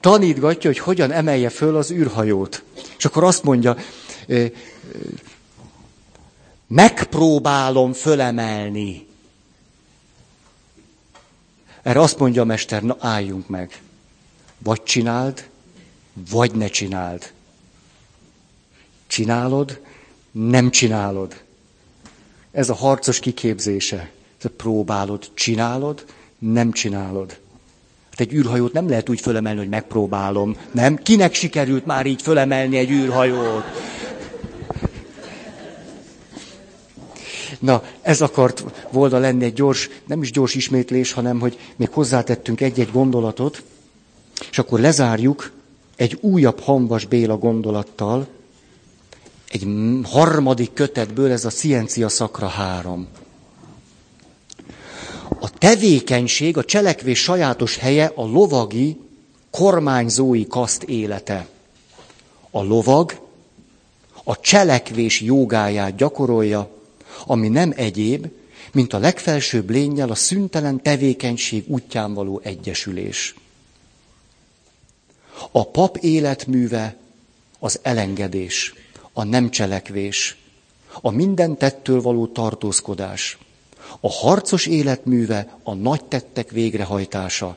[0.00, 2.62] tanítgatja, hogy hogyan emelje föl az űrhajót.
[2.98, 3.76] És akkor azt mondja,
[6.66, 9.06] megpróbálom fölemelni.
[11.82, 13.80] Erre azt mondja a mester, na álljunk meg.
[14.58, 15.48] Vagy csináld,
[16.30, 17.32] vagy ne csináld.
[19.06, 19.80] Csinálod,
[20.30, 21.42] nem csinálod.
[22.52, 24.10] Ez a harcos kiképzése.
[24.38, 26.04] Te próbálod, csinálod,
[26.38, 27.38] nem csinálod.
[28.10, 30.56] Hát egy űrhajót nem lehet úgy fölemelni, hogy megpróbálom.
[30.72, 30.96] Nem?
[30.96, 33.64] Kinek sikerült már így fölemelni egy űrhajót?
[37.60, 42.60] Na, ez akart volna lenni egy gyors, nem is gyors ismétlés, hanem hogy még hozzátettünk
[42.60, 43.62] egy-egy gondolatot,
[44.50, 45.52] és akkor lezárjuk
[45.96, 48.26] egy újabb Hanvas Béla gondolattal,
[49.48, 49.66] egy
[50.02, 53.08] harmadik kötetből, ez a Ciencia Szakra három.
[55.40, 59.00] A tevékenység, a cselekvés sajátos helye a lovagi,
[59.50, 61.48] kormányzói kaszt élete.
[62.50, 63.28] A lovag
[64.24, 66.70] a cselekvés jogáját gyakorolja,
[67.26, 68.26] ami nem egyéb,
[68.72, 73.34] mint a legfelsőbb lényel a szüntelen tevékenység útján való egyesülés.
[75.50, 76.96] A pap életműve
[77.58, 78.74] az elengedés,
[79.12, 80.36] a nem cselekvés,
[81.00, 83.38] a minden tettől való tartózkodás.
[84.00, 87.56] A harcos életműve a nagy tettek végrehajtása,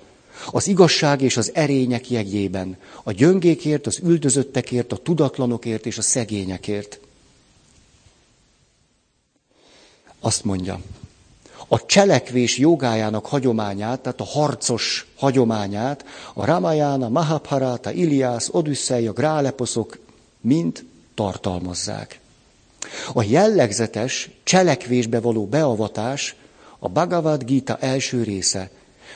[0.52, 7.00] az igazság és az erények jegyében, a gyöngékért, az üldözöttekért, a tudatlanokért és a szegényekért.
[10.26, 10.80] Azt mondja,
[11.68, 20.00] a cselekvés jogájának hagyományát, tehát a harcos hagyományát, a Ramayana, Mahabharata, Iliász, Odüsszeja, Gráleposzok
[20.42, 22.20] mind tartalmazzák.
[23.14, 26.36] A jellegzetes cselekvésbe való beavatás
[26.80, 28.70] a Bhagavad Gita első része,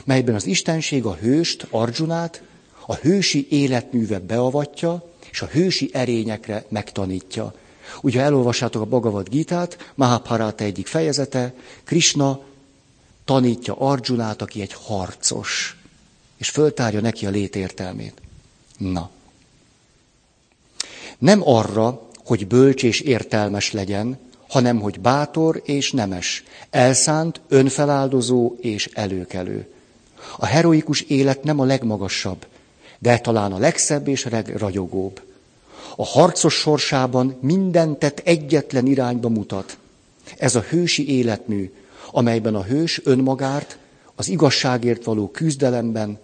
[0.04, 2.42] melyben az Istenség a hőst, Arjunát,
[2.86, 7.54] a hősi életműve beavatja, és a hősi erényekre megtanítja.
[8.00, 12.40] Ugye elolvassátok a Bhagavad Gitát, Mahabharata egyik fejezete, Krishna
[13.24, 15.76] tanítja Arjunát, aki egy harcos,
[16.36, 18.20] és föltárja neki a létértelmét.
[18.78, 19.10] Na.
[21.18, 28.86] Nem arra, hogy bölcs és értelmes legyen, hanem hogy bátor és nemes, elszánt, önfeláldozó és
[28.92, 29.72] előkelő.
[30.36, 32.46] A heroikus élet nem a legmagasabb,
[32.98, 35.20] de talán a legszebb és a legragyogóbb.
[36.00, 39.78] A harcos sorsában mindent egyetlen irányba mutat.
[40.36, 41.72] Ez a hősi életmű,
[42.10, 43.78] amelyben a hős önmagát
[44.14, 46.18] az igazságért való küzdelemben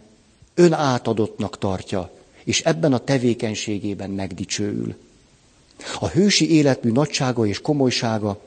[0.55, 2.11] önátadottnak tartja,
[2.45, 4.95] és ebben a tevékenységében megdicsőül.
[6.01, 8.41] A hősi életmű nagysága és komolysága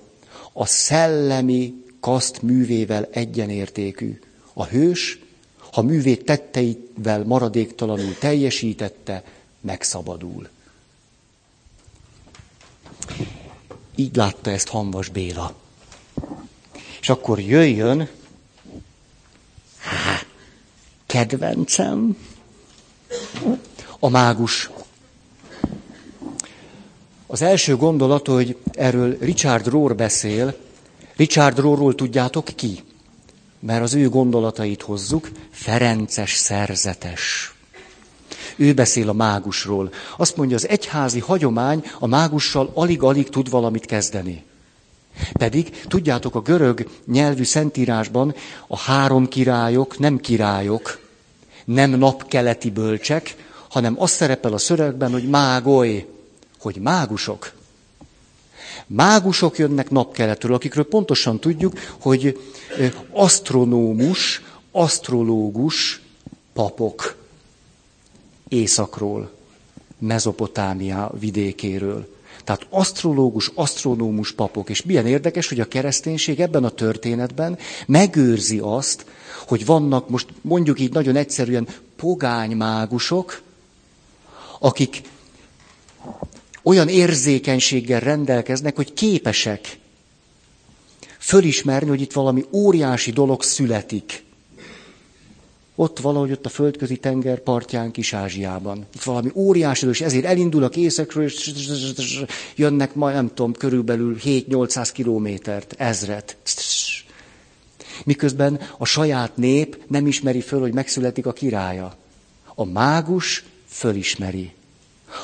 [0.54, 4.20] a szellemi kaszt művével egyenértékű.
[4.54, 5.20] A hős,
[5.72, 9.24] ha művét tetteivel maradéktalanul teljesítette,
[9.62, 10.50] megszabadul.
[13.96, 15.54] Így látta ezt Hanvas Béla.
[17.02, 18.10] És akkor jöjjön,
[21.06, 22.18] kedvencem,
[24.00, 24.70] a mágus.
[27.28, 30.56] Az első gondolat, hogy erről Richard Rohr beszél.
[31.16, 32.84] Richard Rohrról tudjátok ki?
[33.60, 37.56] Mert az ő gondolatait hozzuk, Ferences szerzetes.
[38.58, 39.94] Ő beszél a mágusról.
[40.18, 44.44] Azt mondja, az egyházi hagyomány a mágussal alig-alig tud valamit kezdeni.
[45.32, 48.36] Pedig, tudjátok, a görög nyelvű szentírásban
[48.68, 51.00] a három királyok nem királyok,
[51.66, 53.36] nem napkeleti bölcsek,
[53.70, 56.08] hanem az szerepel a szövegben, hogy mágoly,
[56.60, 57.52] hogy mágusok.
[58.88, 62.40] Mágusok jönnek napkeletről, akikről pontosan tudjuk, hogy
[63.12, 64.42] asztronómus,
[64.72, 66.02] asztrológus
[66.54, 67.16] papok
[68.48, 69.32] északról,
[70.00, 72.16] Mezopotámia vidékéről.
[72.44, 74.70] Tehát asztrológus, asztronómus papok.
[74.70, 77.58] És milyen érdekes, hogy a kereszténység ebben a történetben
[77.88, 79.06] megőrzi azt,
[79.48, 83.42] hogy vannak most mondjuk így nagyon egyszerűen pogány mágusok,
[84.60, 85.02] akik
[86.64, 89.80] olyan érzékenységgel rendelkeznek, hogy képesek
[91.18, 94.26] fölismerni, hogy itt valami óriási dolog születik.
[95.80, 98.86] Ott valahogy ott a földközi tenger partján Kis-Ázsiában.
[98.94, 101.54] Itt valami óriási, és ezért elindulnak északról, és
[102.56, 106.38] jönnek majd, nem tudom, körülbelül 7-800 kilométert, ezret.
[108.06, 111.96] Miközben a saját nép nem ismeri föl, hogy megszületik a királya.
[112.56, 114.54] A mágus fölismeri.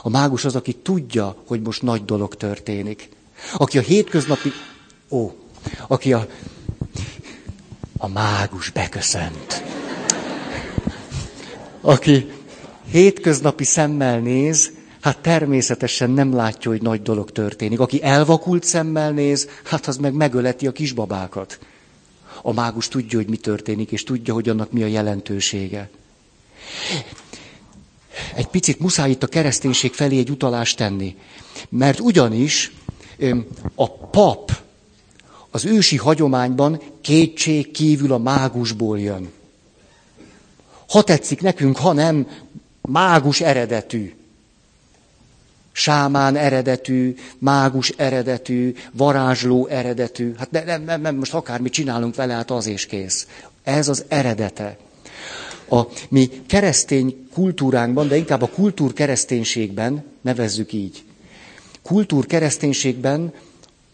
[0.02, 3.10] A mágus az, aki tudja, hogy most nagy dolog történik.
[3.54, 4.52] Aki a hétköznapi...
[5.10, 5.32] Ó,
[5.88, 6.28] aki a...
[7.98, 9.64] A mágus beköszönt
[11.86, 12.30] aki
[12.92, 14.72] hétköznapi szemmel néz,
[15.02, 17.80] hát természetesen nem látja, hogy nagy dolog történik.
[17.80, 21.60] Aki elvakult szemmel néz, hát az meg megöleti a kisbabákat.
[22.42, 25.90] A mágus tudja, hogy mi történik, és tudja, hogy annak mi a jelentősége.
[28.36, 31.16] Egy picit muszáj itt a kereszténység felé egy utalást tenni.
[31.70, 32.72] Mert ugyanis
[33.76, 34.52] a pap
[35.52, 39.30] az ősi hagyományban kétség kívül a mágusból jön.
[40.94, 42.28] Ha tetszik nekünk, ha nem,
[42.82, 44.14] mágus eredetű.
[45.72, 50.34] Sámán eredetű, mágus eredetű, varázsló eredetű.
[50.38, 53.28] Hát nem, nem, nem, most akármit csinálunk vele, hát az és kész.
[53.64, 54.78] Ez az eredete.
[55.70, 61.04] A mi keresztény kultúránkban, de inkább a kultúr kereszténységben, nevezzük így,
[61.84, 63.34] kultúr kereszténységben,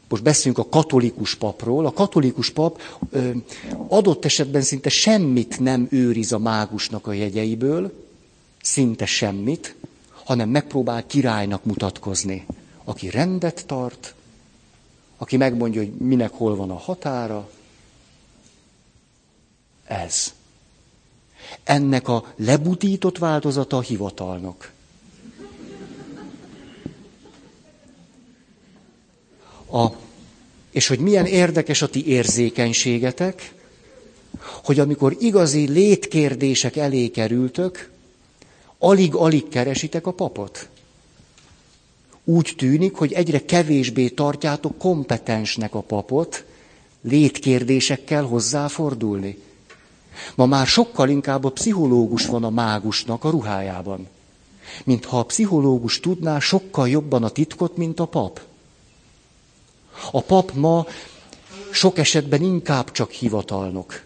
[0.10, 3.32] most beszélünk a katolikus papról, a katolikus pap ö,
[3.88, 8.08] adott esetben szinte semmit nem őriz a mágusnak a jegyeiből,
[8.62, 9.76] szinte semmit,
[10.24, 12.46] hanem megpróbál királynak mutatkozni.
[12.84, 14.14] Aki rendet tart,
[15.18, 17.50] aki megmondja, hogy minek hol van a határa.
[19.86, 20.34] Ez.
[21.64, 24.72] Ennek a lebutított változata a hivatalnak.
[29.72, 29.88] A,
[30.72, 33.54] és hogy milyen érdekes a ti érzékenységetek,
[34.64, 37.90] hogy amikor igazi létkérdések elé kerültök,
[38.78, 40.68] alig-alig keresitek a papot.
[42.24, 46.44] Úgy tűnik, hogy egyre kevésbé tartjátok kompetensnek a papot,
[47.02, 49.42] létkérdésekkel hozzáfordulni.
[50.36, 54.08] Ma már sokkal inkább a pszichológus van a mágusnak a ruhájában.
[54.84, 58.42] Mintha a pszichológus tudná sokkal jobban a titkot, mint a pap.
[60.12, 60.86] A pap ma
[61.72, 64.02] sok esetben inkább csak hivatalnok.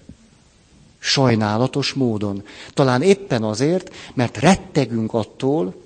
[1.00, 2.44] Sajnálatos módon.
[2.74, 5.82] Talán éppen azért, mert rettegünk attól,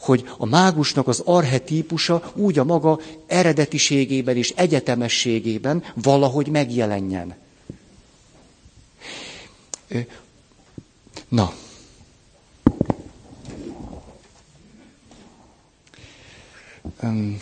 [0.00, 7.34] hogy a mágusnak az arhetípusa úgy a maga eredetiségében és egyetemességében valahogy megjelenjen.
[11.28, 11.52] Na.
[17.02, 17.40] Um.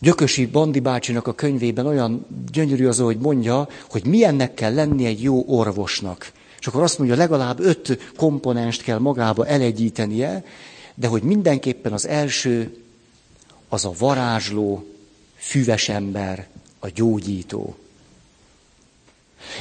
[0.00, 5.22] Gyökösi Bandi bácsinak a könyvében olyan gyönyörű az, hogy mondja, hogy milyennek kell lenni egy
[5.22, 6.32] jó orvosnak.
[6.60, 10.44] És akkor azt mondja, legalább öt komponenst kell magába elegyítenie,
[10.94, 12.76] de hogy mindenképpen az első
[13.68, 14.84] az a varázsló,
[15.36, 16.48] füves ember,
[16.78, 17.76] a gyógyító.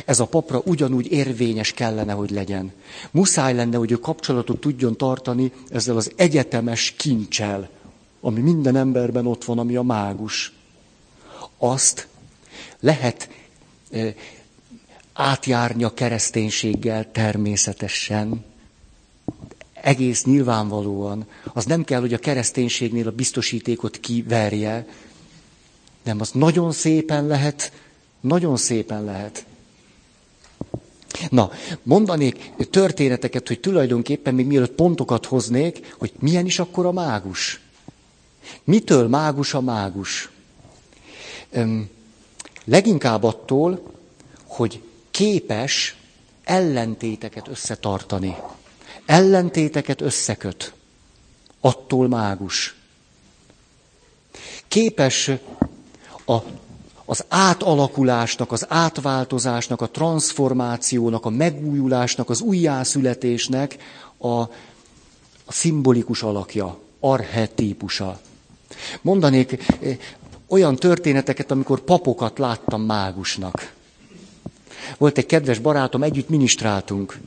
[0.06, 2.72] Ez a papra ugyanúgy érvényes kellene, hogy legyen.
[3.12, 7.70] Muszáj lenne, hogy ő kapcsolatot tudjon tartani ezzel az egyetemes kincsel,
[8.22, 10.54] ami minden emberben ott van, ami a mágus,
[11.58, 12.08] azt
[12.80, 13.30] lehet
[13.92, 14.14] e,
[15.14, 18.46] átjárni a kereszténységgel természetesen,
[19.74, 21.26] egész nyilvánvalóan.
[21.54, 24.86] Az nem kell, hogy a kereszténységnél a biztosítékot kiverje,
[26.04, 27.72] nem, az nagyon szépen lehet,
[28.22, 29.46] nagyon szépen lehet.
[31.30, 31.52] Na,
[31.84, 37.62] mondanék történeteket, hogy tulajdonképpen még mielőtt pontokat hoznék, hogy milyen is akkor a mágus.
[38.64, 40.30] Mitől mágus a mágus?
[41.52, 41.90] Öm,
[42.66, 43.92] leginkább attól,
[44.46, 44.82] hogy
[45.12, 45.96] képes
[46.44, 48.36] ellentéteket összetartani.
[49.06, 50.74] Ellentéteket összeköt.
[51.62, 52.76] Attól mágus.
[54.68, 55.32] Képes
[56.26, 56.38] a,
[57.06, 63.78] az átalakulásnak, az átváltozásnak, a transformációnak, a megújulásnak, az újjászületésnek
[64.18, 64.50] a, a
[65.48, 68.20] szimbolikus alakja, arhetípusa.
[69.02, 69.98] Mondanék eh,
[70.48, 73.74] olyan történeteket, amikor papokat láttam mágusnak.
[74.98, 77.20] Volt egy kedves barátom, együtt minisztráltunk.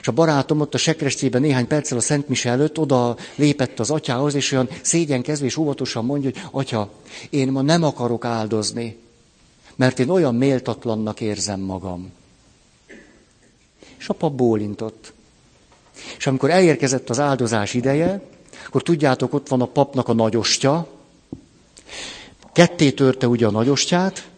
[0.00, 3.90] És a barátom ott a sekrestében néhány perccel a Szent Mise előtt oda lépett az
[3.90, 6.90] atyához, és olyan szégyenkezve és óvatosan mondja, hogy atya,
[7.30, 8.96] én ma nem akarok áldozni,
[9.76, 12.12] mert én olyan méltatlannak érzem magam.
[13.98, 15.12] És a pap bólintott.
[16.16, 18.20] És amikor elérkezett az áldozás ideje,
[18.66, 20.88] akkor tudjátok, ott van a papnak a nagyostya,
[22.52, 24.28] ketté törte ugye a nagyostját,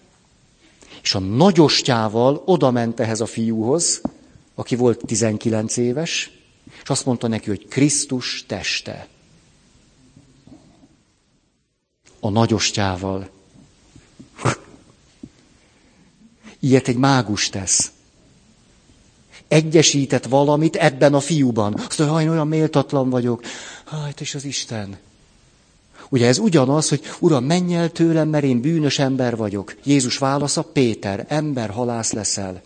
[1.03, 4.01] és a nagyostjával oda ment ehhez a fiúhoz,
[4.55, 6.31] aki volt 19 éves,
[6.83, 9.09] és azt mondta neki, hogy Krisztus teste.
[12.21, 13.29] A nagyostjával.
[16.61, 17.93] Ilyet egy mágus tesz
[19.51, 21.75] egyesített valamit ebben a fiúban.
[21.75, 23.43] Azt mondja, hogy olyan méltatlan vagyok.
[23.91, 24.99] Hát és az Isten.
[26.09, 29.77] Ugye ez ugyanaz, hogy Uram, menj el tőlem, mert én bűnös ember vagyok.
[29.85, 32.63] Jézus válasza, Péter, ember halász leszel.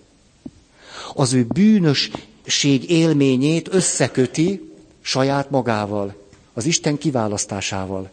[1.15, 6.15] Az ő bűnösség élményét összeköti saját magával,
[6.53, 8.11] az Isten kiválasztásával.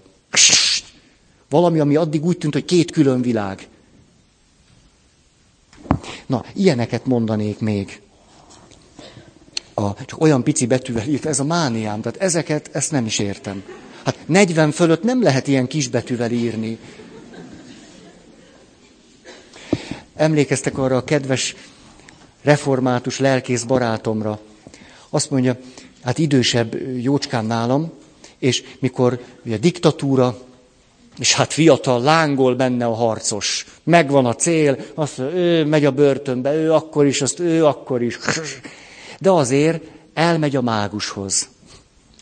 [1.50, 3.68] Valami, ami addig úgy tűnt, hogy két külön világ.
[6.26, 8.02] Na, ilyeneket mondanék még
[9.74, 13.64] a, csak olyan pici betűvel írt, ez a mániám, tehát ezeket, ezt nem is értem.
[14.04, 16.78] Hát 40 fölött nem lehet ilyen kis betűvel írni.
[20.16, 21.56] Emlékeztek arra a kedves
[22.42, 24.40] református lelkész barátomra,
[25.10, 25.58] azt mondja,
[26.04, 27.92] hát idősebb jócskán nálam,
[28.40, 30.38] és mikor ugye diktatúra,
[31.20, 33.66] és hát fiatal, lángol benne a harcos.
[33.84, 38.02] Megvan a cél, azt mondja, ő megy a börtönbe, ő akkor is, azt ő akkor
[38.02, 38.18] is.
[39.22, 41.50] De azért elmegy a mágushoz.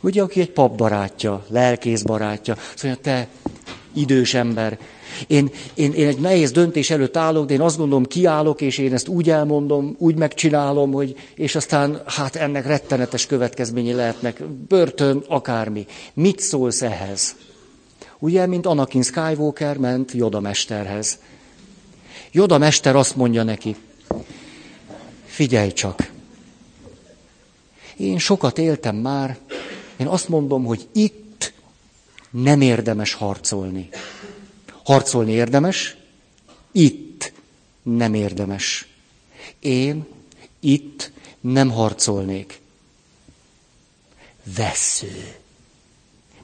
[0.02, 2.58] Ugye, aki egy pap barátja, lelkész barátja.
[2.82, 3.28] Mondja, te
[3.94, 4.78] idős ember,
[5.28, 8.94] én, én, én egy nehéz döntés előtt állok, de én azt gondolom, kiállok, és én
[8.94, 15.86] ezt úgy elmondom, úgy megcsinálom, hogy, és aztán hát ennek rettenetes következményei lehetnek, börtön, akármi.
[16.14, 17.36] Mit szólsz ehhez?
[18.20, 21.20] Ugye, mint Anakin Skywalker ment Joda mesterhez.
[22.32, 23.76] Joda mester azt mondja neki,
[25.26, 26.12] figyelj csak,
[28.00, 29.38] én sokat éltem már,
[29.98, 31.54] én azt mondom, hogy itt
[32.30, 33.90] nem érdemes harcolni.
[34.84, 35.98] Harcolni érdemes,
[36.72, 37.34] itt
[37.82, 38.88] nem érdemes.
[39.60, 40.06] Én
[40.60, 42.60] itt nem harcolnék.
[44.56, 45.36] Vesző.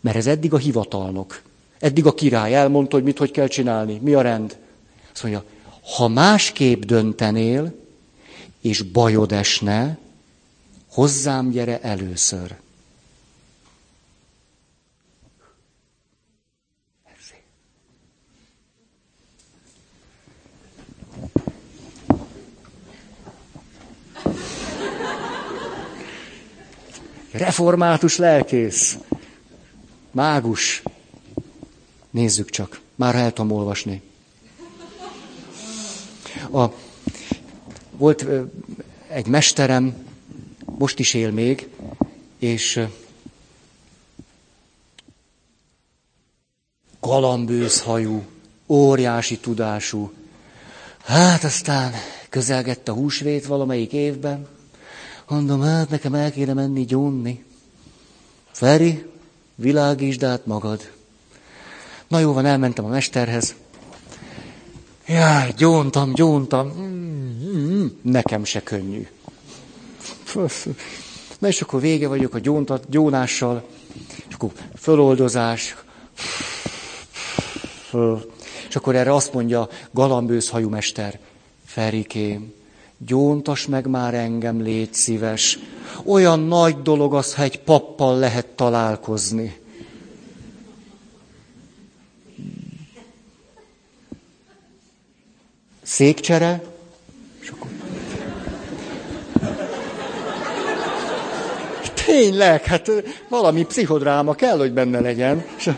[0.02, 1.42] Mert ez eddig a hivatalnok.
[1.80, 4.58] Eddig a király elmondta, hogy mit hogy kell csinálni, mi a rend.
[5.14, 5.44] Azt mondja,
[5.96, 7.74] ha másképp döntenél,
[8.62, 9.98] és bajod esne,
[10.96, 12.56] hozzám gyere először.
[27.32, 28.98] Református lelkész.
[30.12, 30.84] Mágus.
[32.10, 32.80] Nézzük csak.
[32.96, 34.02] Már el tudom olvasni.
[36.52, 36.66] A,
[37.92, 38.26] volt
[39.08, 40.05] egy mesterem,
[40.78, 41.70] most is él még,
[42.40, 42.80] és
[47.00, 48.24] galambőz hajú,
[48.68, 50.12] óriási tudású.
[51.04, 51.94] Hát aztán
[52.30, 54.48] közelgett a húsvét valamelyik évben,
[55.28, 57.44] Mondom, hát nekem el kéne menni gyónni.
[58.52, 59.06] Feri,
[59.56, 60.92] világítsd át magad.
[62.08, 63.56] Na jó van, elmentem a mesterhez.
[65.08, 66.68] Jaj, gyóntam, gyóntam.
[68.02, 69.08] Nekem se könnyű.
[71.40, 73.68] Na és akkor vége vagyok a gyóntat, gyónással,
[74.28, 75.76] és akkor föloldozás.
[78.70, 81.20] És akkor erre azt mondja galambősz hajú mester,
[81.66, 82.54] Ferikém,
[82.98, 85.60] gyóntas meg már engem, légy szíves.
[86.06, 89.60] Olyan nagy dolog az, ha egy pappal lehet találkozni.
[95.84, 96.64] Székcsere,
[97.40, 97.75] és akkor...
[102.06, 102.92] Tényleg, hát
[103.30, 105.46] valami pszichodráma kell, hogy benne legyen.
[105.58, 105.72] És,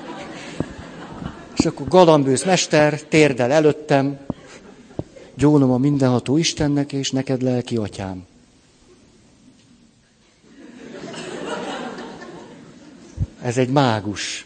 [1.58, 4.20] és akkor galambősz mester térdel előttem,
[5.36, 8.26] gyónom a mindenható Istennek, és neked lelki atyám.
[13.42, 14.46] Ez egy mágus.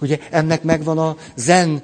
[0.00, 1.82] Ugye ennek megvan a zen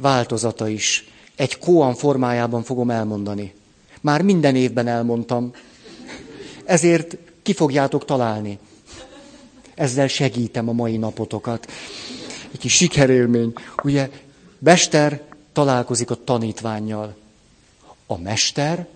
[0.00, 1.08] változata is.
[1.36, 3.54] Egy koan formájában fogom elmondani.
[4.00, 5.52] Már minden évben elmondtam.
[6.64, 8.58] Ezért ki fogjátok találni.
[9.74, 11.70] Ezzel segítem a mai napotokat.
[12.52, 13.52] Egy kis sikerélmény.
[13.82, 14.10] Ugye,
[14.58, 15.22] Bester
[15.52, 17.16] találkozik a tanítványjal.
[18.06, 18.86] A mester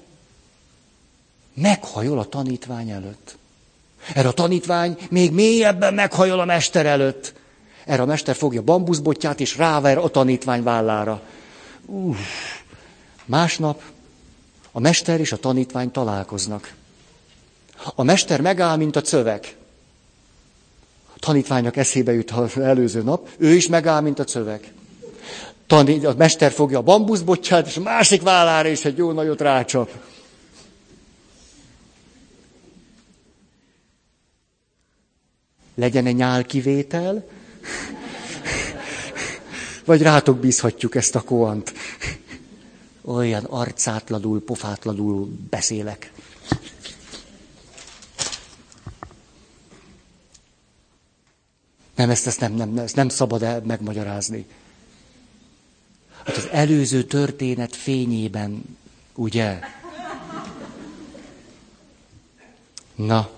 [1.54, 3.36] meghajol a tanítvány előtt.
[4.14, 7.34] Erre a tanítvány még mélyebben meghajol a mester előtt.
[7.84, 11.22] Erre a mester fogja bambuszbotját, és ráver a tanítvány vállára.
[11.86, 12.18] Uff.
[13.24, 13.82] Másnap
[14.72, 16.74] a mester és a tanítvány találkoznak.
[17.94, 19.56] A mester megáll, mint a cövek.
[21.14, 24.72] A tanítványnak eszébe jut az előző nap, ő is megáll, mint a cövek
[25.68, 29.90] a mester fogja a bambuszbotját, és a másik vállára is egy jó nagyot rácsap.
[35.74, 37.28] Legyen egy nyálkivétel,
[39.84, 41.72] vagy rátok bízhatjuk ezt a koant.
[43.02, 46.12] Olyan arcátladul, pofátladul beszélek.
[51.96, 54.46] Nem, ezt, ezt nem, nem, ezt nem szabad el megmagyarázni.
[56.24, 58.78] Hát az előző történet fényében,
[59.14, 59.58] ugye?
[62.94, 63.30] Na.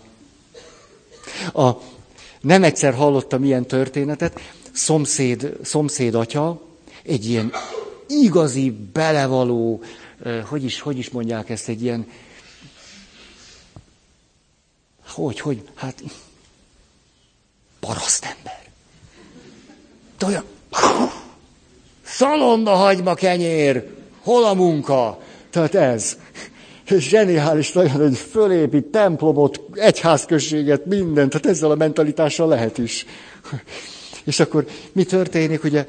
[1.53, 1.71] A,
[2.41, 4.41] nem egyszer hallottam ilyen történetet,
[4.73, 6.63] szomszéd, szomszéd atya,
[7.03, 7.53] egy ilyen
[8.07, 9.83] igazi, belevaló,
[10.45, 12.11] hogy is, hogy is mondják ezt, egy ilyen,
[15.07, 16.03] hogy, hogy, hát,
[17.81, 18.48] parasztember.
[20.27, 20.45] Olyan,
[22.05, 23.89] Szalonna hagyma kenyér,
[24.23, 25.23] hol a munka?
[25.51, 26.17] Tehát ez.
[26.99, 33.07] zseniális nagyon, hogy fölépít templomot, egyházközséget, mindent, tehát ezzel a mentalitással lehet is.
[34.25, 35.87] És akkor mi történik, ugye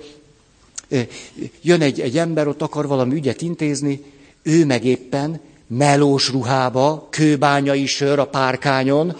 [1.61, 4.03] jön egy, egy ember, ott akar valami ügyet intézni,
[4.43, 9.15] ő meg éppen melós ruhába, kőbányai sör a párkányon,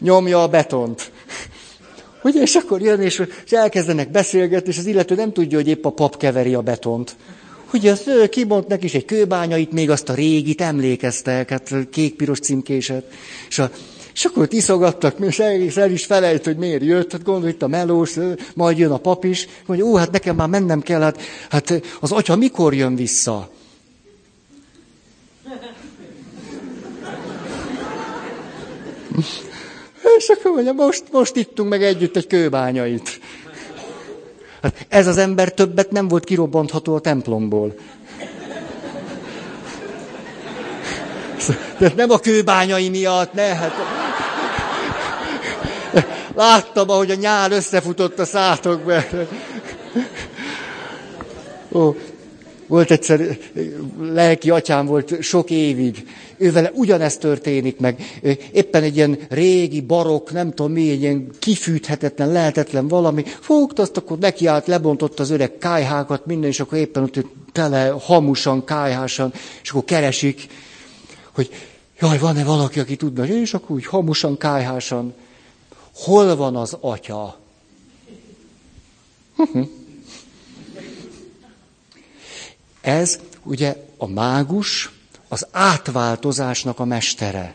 [0.00, 1.10] nyomja a betont.
[2.22, 5.84] Ugye, és akkor jön, és, és elkezdenek beszélgetni, és az illető nem tudja, hogy épp
[5.84, 7.16] a pap keveri a betont.
[7.72, 13.04] Ugye az kimond neki is egy kőbányait, még azt a régit emlékeztek, hát kék-piros címkéset.
[13.48, 13.70] És, a,
[14.14, 17.50] és akkor ott iszogattak, és el, és el is felejt, hogy miért jött, hát gondolj,
[17.52, 18.16] itt a melós,
[18.54, 21.20] majd jön a pap is, hogy ó, hát nekem már mennem kell, hát,
[21.50, 23.50] hát az atya mikor jön vissza?
[30.16, 33.20] És akkor mondja, most, most ittunk meg együtt egy kőbányait.
[34.62, 37.74] Hát ez az ember többet nem volt kirobbantható a templomból.
[41.78, 43.72] De nem a kőbányai miatt, ne, hát...
[46.34, 49.04] Láttam, ahogy a nyál összefutott a szátokba.
[51.72, 51.94] Ó,
[52.68, 53.38] volt egyszer,
[54.00, 56.06] lelki atyám volt sok évig,
[56.36, 58.20] ővele ugyanezt történik meg.
[58.52, 63.22] Éppen egy ilyen régi barok, nem tudom mi, egy ilyen kifűthetetlen, lehetetlen valami.
[63.40, 68.64] Fogta azt, akkor nekiállt, lebontott az öreg kájhákat, minden, és akkor éppen ott tele hamusan,
[68.64, 70.46] kájhásan, és akkor keresik,
[71.34, 71.50] hogy
[72.00, 75.14] jaj, van-e valaki, aki tudna, és akkor úgy hamusan, kájhásan.
[75.94, 77.38] Hol van az atya?
[82.80, 84.90] Ez ugye a mágus,
[85.28, 87.54] az átváltozásnak a mestere.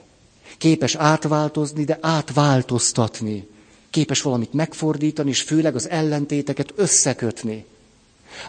[0.58, 3.48] Képes átváltozni, de átváltoztatni.
[3.90, 7.66] Képes valamit megfordítani, és főleg az ellentéteket összekötni.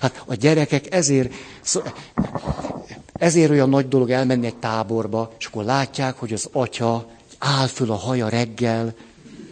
[0.00, 1.32] Hát a gyerekek ezért,
[3.12, 7.06] ezért olyan nagy dolog elmenni egy táborba, és akkor látják, hogy az atya
[7.38, 8.94] áll föl a haja reggel,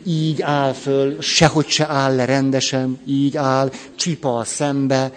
[0.04, 5.12] így áll föl, sehogy se áll le rendesen, így áll, csipa a szembe,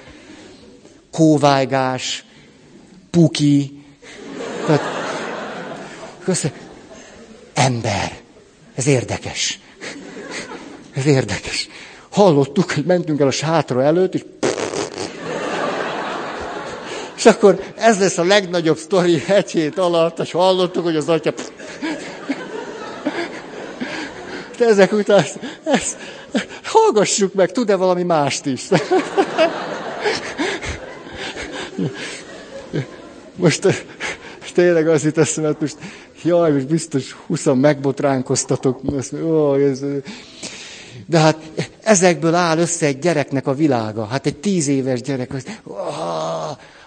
[1.15, 2.25] kóvájgás,
[3.11, 3.83] puki.
[4.65, 4.81] Tehát,
[6.23, 6.57] köszönöm.
[7.53, 8.11] Ember.
[8.75, 9.59] Ez érdekes.
[10.93, 11.67] Ez érdekes.
[12.09, 14.23] Hallottuk, hogy mentünk el a sátra előtt, és
[17.15, 21.33] és akkor ez lesz a legnagyobb sztori egy hét alatt, és hallottuk, hogy az atya...
[24.57, 25.97] De ezek után ezt, ezt,
[26.63, 28.61] hallgassuk meg, tud-e valami mást is?
[33.35, 33.85] Most
[34.53, 35.77] tényleg az itt eszembe, most
[36.23, 38.81] jaj, most biztos huszan megbotránkoztatok.
[39.23, 39.81] Ó, ez,
[41.05, 41.37] de hát
[41.83, 44.05] ezekből áll össze egy gyereknek a világa.
[44.05, 45.31] Hát egy tíz éves gyerek.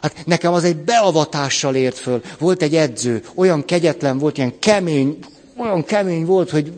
[0.01, 2.23] Hát nekem az egy beavatással ért föl.
[2.39, 5.19] Volt egy edző, olyan kegyetlen volt, ilyen kemény,
[5.57, 6.73] olyan kemény volt, hogy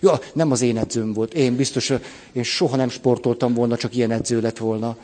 [0.00, 1.34] ja, nem az én edzőm volt.
[1.34, 1.92] Én biztos,
[2.32, 4.96] én soha nem sportoltam volna, csak ilyen edző lett volna.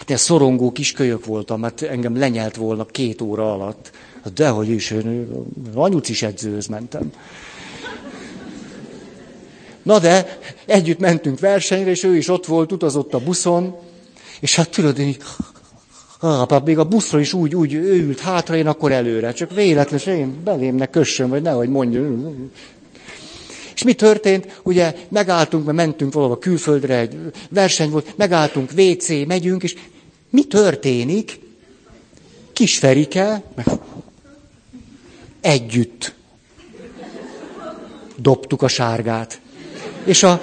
[0.00, 3.90] Hát én szorongó kiskölyök voltam, mert engem lenyelt volna két óra alatt.
[4.24, 5.28] Hát dehogy is, én
[5.74, 7.12] anyucis edzőhöz mentem.
[9.82, 13.76] Na de, együtt mentünk versenyre, és ő is ott volt, utazott a buszon,
[14.40, 15.22] és hát tudod, én így,
[16.20, 19.32] ah, még a buszra is úgy, úgy ő ült hátra, én akkor előre.
[19.32, 22.50] Csak véletlenül én belém ne kössön, vagy nehogy mondjon.
[23.80, 24.60] És mi történt?
[24.62, 27.16] Ugye megálltunk, mert mentünk valahol külföldre, egy
[27.50, 29.74] verseny volt, megálltunk, WC, megyünk, és
[30.30, 31.40] mi történik?
[32.52, 33.42] Kis Ferike,
[35.40, 36.14] együtt
[38.16, 39.40] dobtuk a sárgát.
[40.04, 40.42] És a...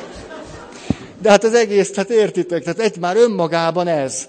[1.21, 4.27] De hát az egész, hát értitek, tehát egy már önmagában ez.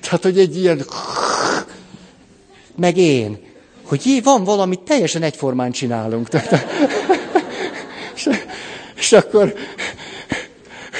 [0.00, 0.84] Tehát, hogy egy ilyen...
[2.76, 3.38] Meg én.
[3.82, 6.28] Hogy jé, van valami, teljesen egyformán csinálunk.
[6.28, 6.66] Tehát,
[8.14, 8.28] és,
[8.96, 9.54] és akkor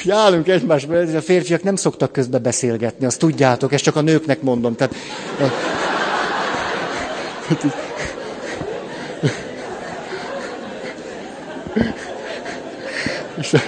[0.05, 4.41] hogy állunk egymásba, a férfiak nem szoktak közbe beszélgetni, azt tudjátok, ezt csak a nőknek
[4.41, 4.75] mondom.
[4.75, 4.95] Tehát,
[13.37, 13.59] és, a,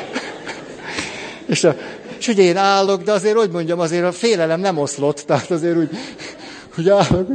[1.46, 1.76] és, a,
[2.20, 5.78] és ugye én állok, de azért, hogy mondjam, azért a félelem nem oszlott, tehát azért
[5.78, 5.90] úgy,
[6.76, 7.28] hogy állok.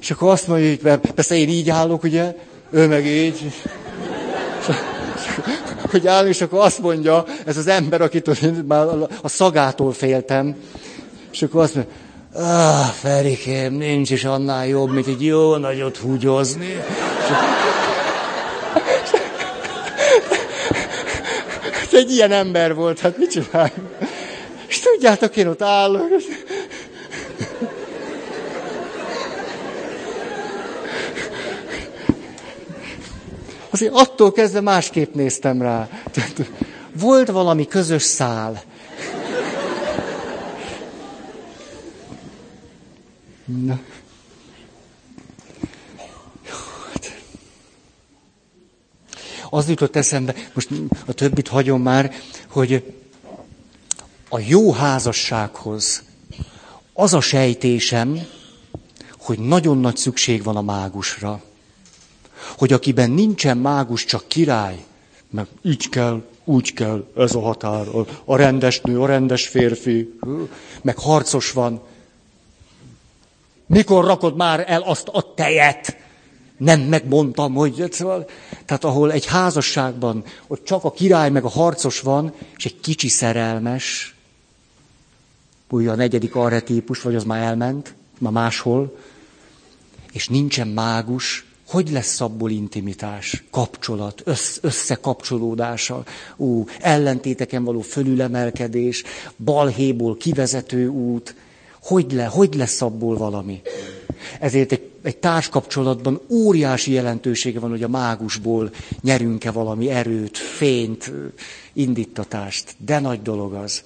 [0.00, 2.34] És akkor azt mondja, hogy persze én így állok, ugye,
[2.70, 3.52] ő meg így.
[4.60, 4.74] És,
[5.92, 8.34] hogy áll, és akkor azt mondja, ez az ember, akitől
[8.66, 8.86] már
[9.22, 10.56] a szagától féltem,
[11.32, 11.92] és akkor azt mondja,
[12.34, 16.76] ah, Ferikém, nincs is annál jobb, mint egy jó nagyot húgyozni.
[22.02, 23.70] egy ilyen ember volt, hát mit csinálj?
[24.68, 26.08] És tudjátok, én ott állok,
[33.72, 35.88] azért attól kezdve másképp néztem rá.
[36.92, 38.62] Volt valami közös szál.
[43.44, 43.78] Na.
[49.50, 50.68] Az jutott eszembe, most
[51.06, 52.14] a többit hagyom már,
[52.48, 52.94] hogy
[54.28, 56.02] a jó házassághoz
[56.92, 58.26] az a sejtésem,
[59.18, 61.42] hogy nagyon nagy szükség van a mágusra.
[62.56, 64.84] Hogy akiben nincsen mágus, csak király,
[65.30, 67.86] meg így kell, úgy kell, ez a határ,
[68.24, 70.18] a rendes nő, a rendes férfi,
[70.82, 71.80] meg harcos van.
[73.66, 75.96] Mikor rakod már el azt a tejet?
[76.56, 77.88] Nem megmondtam, hogy...
[77.90, 78.28] Szóval,
[78.64, 83.08] tehát ahol egy házasságban, ott csak a király meg a harcos van, és egy kicsi
[83.08, 84.14] szerelmes,
[85.68, 88.98] új a negyedik arhetípus, vagy az már elment, már máshol,
[90.12, 96.04] és nincsen mágus, hogy lesz abból intimitás, kapcsolat, össz, összekapcsolódása,
[96.36, 99.02] ú, ellentéteken való fölülemelkedés,
[99.44, 101.34] balhéból kivezető út,
[101.82, 103.60] hogy, le, hogy lesz abból valami?
[104.40, 108.70] Ezért egy, egy társkapcsolatban óriási jelentősége van, hogy a mágusból
[109.00, 111.12] nyerünk-e valami erőt, fényt,
[111.72, 112.74] indítatást.
[112.84, 113.82] De nagy dolog az.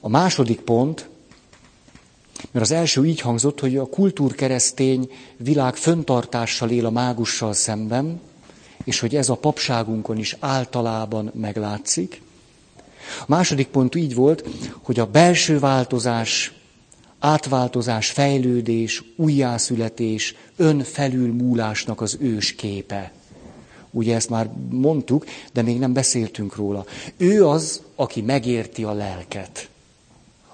[0.00, 1.08] A második pont,
[2.50, 8.20] mert az első így hangzott, hogy a kultúrkeresztény világ föntartással él a mágussal szemben,
[8.84, 12.22] és hogy ez a papságunkon is általában meglátszik.
[13.20, 14.44] A második pont így volt,
[14.82, 16.52] hogy a belső változás,
[17.18, 23.12] átváltozás, fejlődés, újjászületés, önfelülmúlásnak az ős képe.
[23.90, 26.84] Ugye ezt már mondtuk, de még nem beszéltünk róla.
[27.16, 29.68] Ő az, aki megérti a lelket.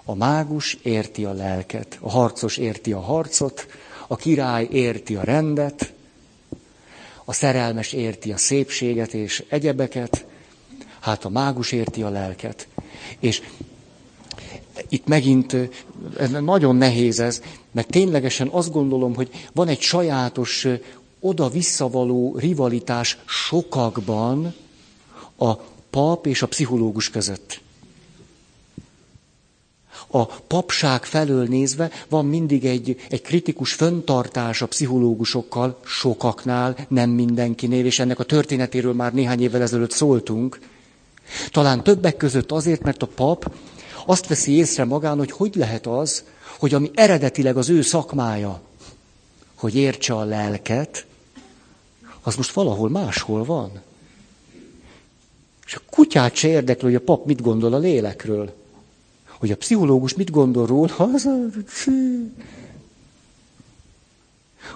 [0.04, 3.66] A mágus érti a lelket, a harcos érti a harcot,
[4.06, 5.92] a király érti a rendet,
[7.24, 10.26] a szerelmes érti a szépséget és egyebeket,
[11.00, 12.68] hát a mágus érti a lelket.
[13.18, 13.42] És
[14.88, 15.56] itt megint
[16.18, 20.66] ez nagyon nehéz ez, mert ténylegesen azt gondolom, hogy van egy sajátos
[21.20, 24.54] oda-visszavaló rivalitás sokakban
[25.36, 25.54] a
[25.90, 27.62] pap és a pszichológus között
[30.14, 37.84] a papság felől nézve van mindig egy, egy kritikus föntartás a pszichológusokkal, sokaknál, nem mindenkinél,
[37.84, 40.58] és ennek a történetéről már néhány évvel ezelőtt szóltunk.
[41.50, 43.54] Talán többek között azért, mert a pap
[44.06, 46.24] azt veszi észre magán, hogy hogy lehet az,
[46.58, 48.60] hogy ami eredetileg az ő szakmája,
[49.54, 51.06] hogy értse a lelket,
[52.22, 53.70] az most valahol máshol van.
[55.66, 58.62] És a kutyát se érdekli, hogy a pap mit gondol a lélekről.
[59.44, 61.28] Hogy a pszichológus mit gondol róla, az.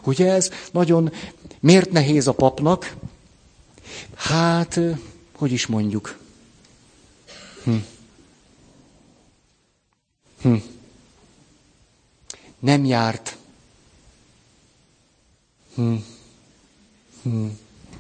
[0.05, 1.13] Ugye ez nagyon...
[1.61, 2.97] Miért nehéz a papnak?
[4.15, 4.81] Hát,
[5.37, 6.19] hogy is mondjuk?
[7.65, 7.77] Hm.
[10.43, 10.55] Hm.
[12.59, 13.37] Nem járt.
[15.75, 15.95] Hm.
[17.23, 17.47] Hm.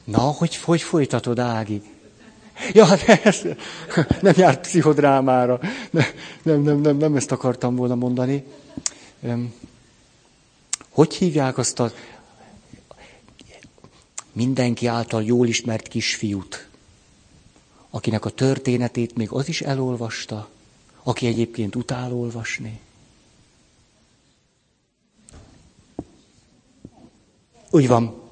[0.05, 1.83] Na, hogy, hogy folytatod, Ági?
[2.73, 2.87] Ja,
[3.23, 3.43] ez,
[4.21, 5.61] nem járt pszichodrámára.
[6.43, 8.45] Nem, nem, nem, nem ezt akartam volna mondani.
[10.89, 11.93] Hogy hívják azt a
[14.33, 16.69] mindenki által jól ismert kisfiút,
[17.91, 20.49] akinek a történetét még az is elolvasta,
[21.03, 22.81] aki egyébként utál olvasni?
[27.71, 28.28] Úgy van.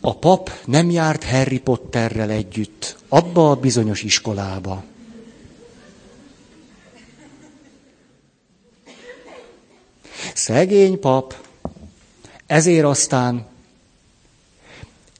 [0.00, 4.84] A pap nem járt Harry Potterrel együtt, abba a bizonyos iskolába.
[10.34, 11.46] Szegény pap,
[12.46, 13.46] ezért aztán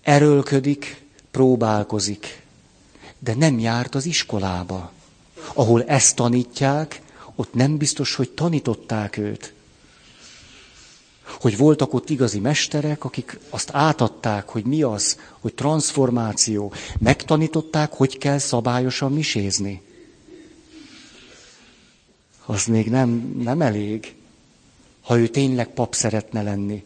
[0.03, 2.43] erőlködik, próbálkozik,
[3.19, 4.93] de nem járt az iskolába.
[5.55, 7.01] Ahol ezt tanítják,
[7.35, 9.53] ott nem biztos, hogy tanították őt
[11.41, 16.73] hogy voltak ott igazi mesterek, akik azt átadták, hogy mi az, hogy transformáció.
[16.99, 19.83] Megtanították, hogy kell szabályosan misézni.
[22.47, 24.15] Az még nem, nem elég,
[25.03, 26.85] ha ő tényleg pap szeretne lenni.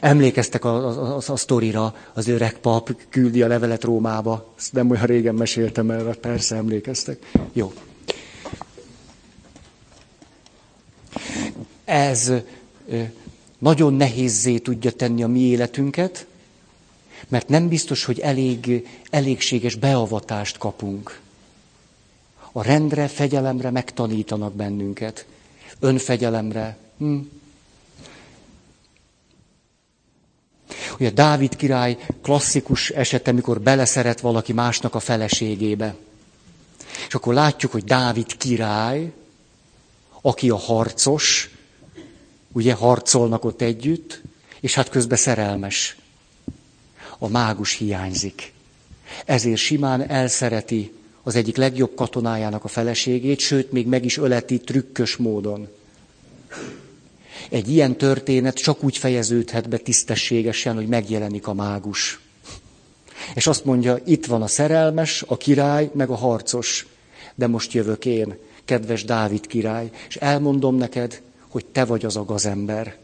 [0.00, 4.54] Emlékeztek a, a, a, a sztorira, az öreg pap küldi a levelet Rómába.
[4.58, 7.30] Ezt nem olyan régen meséltem el, persze emlékeztek.
[7.52, 7.72] Jó.
[11.84, 12.32] Ez
[13.58, 16.26] nagyon nehézzé tudja tenni a mi életünket,
[17.28, 21.20] mert nem biztos, hogy elég, elégséges beavatást kapunk.
[22.52, 25.26] A rendre, fegyelemre megtanítanak bennünket.
[25.80, 27.18] Önfegyelemre, Hm.
[30.98, 35.94] Ugye Dávid király klasszikus esete, amikor beleszeret valaki másnak a feleségébe.
[37.08, 39.12] És akkor látjuk, hogy Dávid király,
[40.20, 41.50] aki a harcos,
[42.52, 44.22] ugye harcolnak ott együtt,
[44.60, 45.96] és hát közben szerelmes.
[47.18, 48.52] A mágus hiányzik.
[49.24, 50.92] Ezért simán elszereti
[51.22, 55.68] az egyik legjobb katonájának a feleségét, sőt, még meg is öleti trükkös módon.
[57.50, 62.20] Egy ilyen történet csak úgy fejeződhet be tisztességesen, hogy megjelenik a mágus.
[63.34, 66.86] És azt mondja, itt van a szerelmes, a király, meg a harcos.
[67.34, 72.24] De most jövök én, kedves Dávid király, és elmondom neked, hogy te vagy az a
[72.24, 72.96] gazember.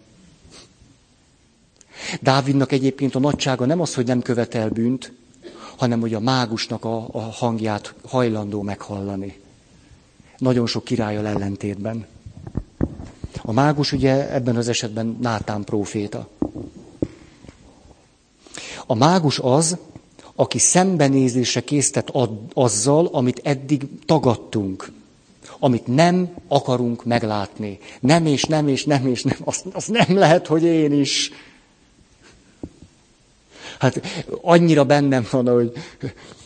[2.21, 5.13] Dávidnak egyébként a nagysága nem az, hogy nem követel bűnt,
[5.77, 9.41] hanem hogy a mágusnak a, a hangját hajlandó meghallani.
[10.39, 12.07] Nagyon sok királyal ellentétben.
[13.43, 16.29] A mágus ugye ebben az esetben Nátán próféta.
[18.87, 19.77] A mágus az,
[20.35, 22.13] aki szembenézésre késztet
[22.53, 24.93] azzal, amit eddig tagadtunk,
[25.65, 27.79] amit nem akarunk meglátni.
[28.01, 31.31] Nem és nem és nem és nem, az, az nem lehet, hogy én is.
[33.79, 34.01] Hát
[34.41, 35.73] annyira bennem van, hogy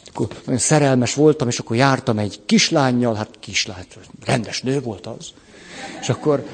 [0.08, 3.84] akkor szerelmes voltam, és akkor jártam egy kislányjal, hát kislány,
[4.24, 5.28] rendes nő volt az.
[6.00, 6.46] És akkor,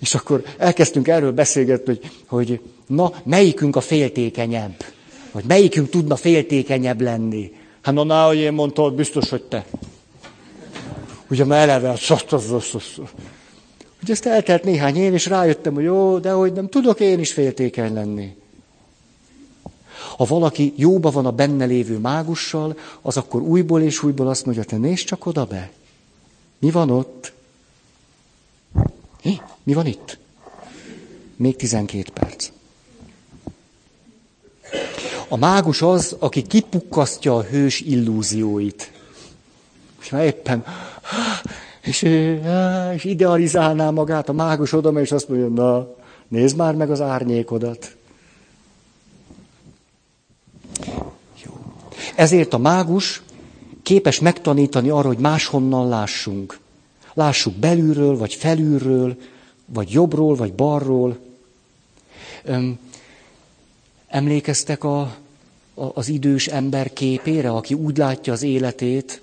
[0.00, 4.84] és akkor elkezdtünk erről beszélgetni, hogy, hogy na, melyikünk a féltékenyebb?
[5.30, 7.52] Vagy melyikünk tudna féltékenyebb lenni?
[7.80, 9.66] Hát na, na hogy én mondtam, biztos, hogy te.
[11.32, 13.00] Ugye már eleve, az.
[14.02, 17.32] Ugye ezt eltelt néhány év, és rájöttem, hogy jó, de hogy nem tudok én is
[17.32, 18.36] féltékeny lenni.
[20.16, 24.64] Ha valaki jóba van a benne lévő mágussal, az akkor újból és újból azt mondja,
[24.64, 25.70] te nézd csak oda be.
[26.58, 27.32] Mi van ott?
[29.20, 29.40] Hi?
[29.62, 30.18] Mi van itt?
[31.36, 32.50] Még 12 perc.
[35.28, 38.92] A mágus az, aki kipukkasztja a hős illúzióit.
[40.00, 40.64] És már éppen,
[41.82, 42.02] és,
[42.94, 45.88] és idealizálná magát a mágus oda, és azt mondja, na,
[46.28, 47.96] nézd már meg az árnyékodat.
[51.44, 51.62] Jó.
[52.16, 53.22] Ezért a mágus
[53.82, 56.58] képes megtanítani arra, hogy máshonnan lássunk.
[57.14, 59.16] Lássuk belülről, vagy felülről,
[59.66, 61.18] vagy jobbról, vagy balról.
[62.44, 62.78] Öm,
[64.06, 65.00] emlékeztek a,
[65.74, 69.22] a, az idős ember képére, aki úgy látja az életét,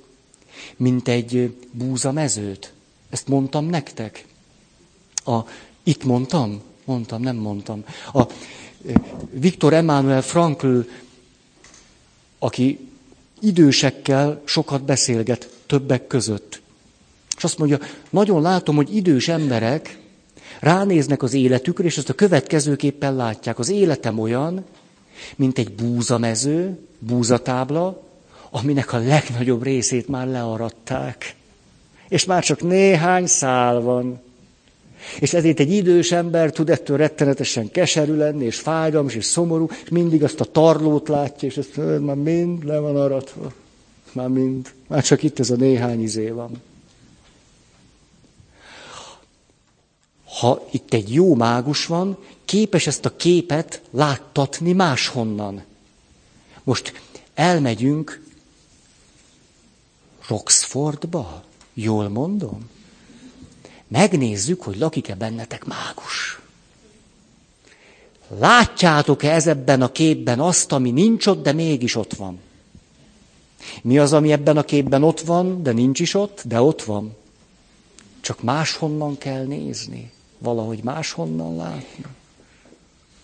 [0.75, 2.73] mint egy búzamezőt?
[3.09, 4.25] Ezt mondtam nektek?
[5.25, 5.39] A,
[5.83, 6.61] itt mondtam?
[6.85, 7.83] Mondtam, nem mondtam.
[8.13, 8.23] A
[9.31, 10.79] Viktor Emmanuel Frankl
[12.39, 12.89] aki
[13.39, 16.61] idősekkel sokat beszélget, többek között.
[17.37, 17.79] És azt mondja,
[18.09, 19.99] nagyon látom, hogy idős emberek
[20.59, 23.59] ránéznek az életükre, és ezt a következőképpen látják.
[23.59, 24.65] Az életem olyan,
[25.35, 28.03] mint egy búzamező, búzatábla,
[28.49, 31.35] aminek a legnagyobb részét már learadták.
[32.07, 34.21] És már csak néhány szál van.
[35.19, 39.89] És ezért egy idős ember tud ettől rettenetesen keserű lenni, és fájdalmas, és szomorú, és
[39.89, 43.53] mindig azt a tarlót látja, és ezt már mind le van aratva.
[44.11, 44.73] Már mind.
[44.87, 46.51] Már csak itt ez a néhány izé van.
[50.39, 55.63] Ha itt egy jó mágus van, képes ezt a képet láttatni máshonnan.
[56.63, 56.93] Most
[57.33, 58.21] elmegyünk
[60.29, 62.69] Roxfordba, jól mondom?
[63.89, 66.39] megnézzük, hogy lakik-e bennetek mágus.
[68.39, 72.39] Látjátok-e ebben a képben azt, ami nincs ott, de mégis ott van?
[73.81, 77.15] Mi az, ami ebben a képben ott van, de nincs is ott, de ott van?
[78.21, 80.11] Csak máshonnan kell nézni.
[80.37, 82.05] Valahogy máshonnan látni.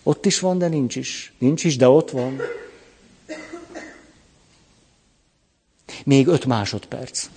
[0.02, 1.32] Ott is van, de nincs is.
[1.38, 2.40] Nincs is, de ott van.
[6.06, 7.28] Még öt másodperc.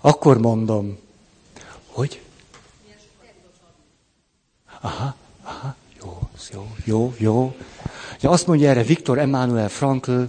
[0.00, 0.98] Akkor mondom,
[1.86, 2.22] hogy?
[4.80, 7.56] Aha, aha, jó, jó, jó, jó.
[8.20, 10.22] Ja, azt mondja erre Viktor Emmanuel Frankl,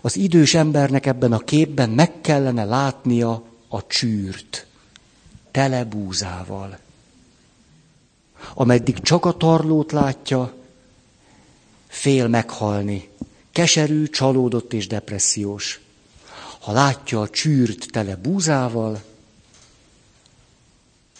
[0.00, 4.66] az idős embernek ebben a képben meg kellene látnia a csűrt,
[5.50, 6.78] tele búzával.
[8.54, 10.52] Ameddig csak a tarlót látja,
[11.88, 13.08] fél meghalni.
[13.52, 15.80] Keserű, csalódott és depressziós
[16.62, 19.02] ha látja a csűrt tele búzával,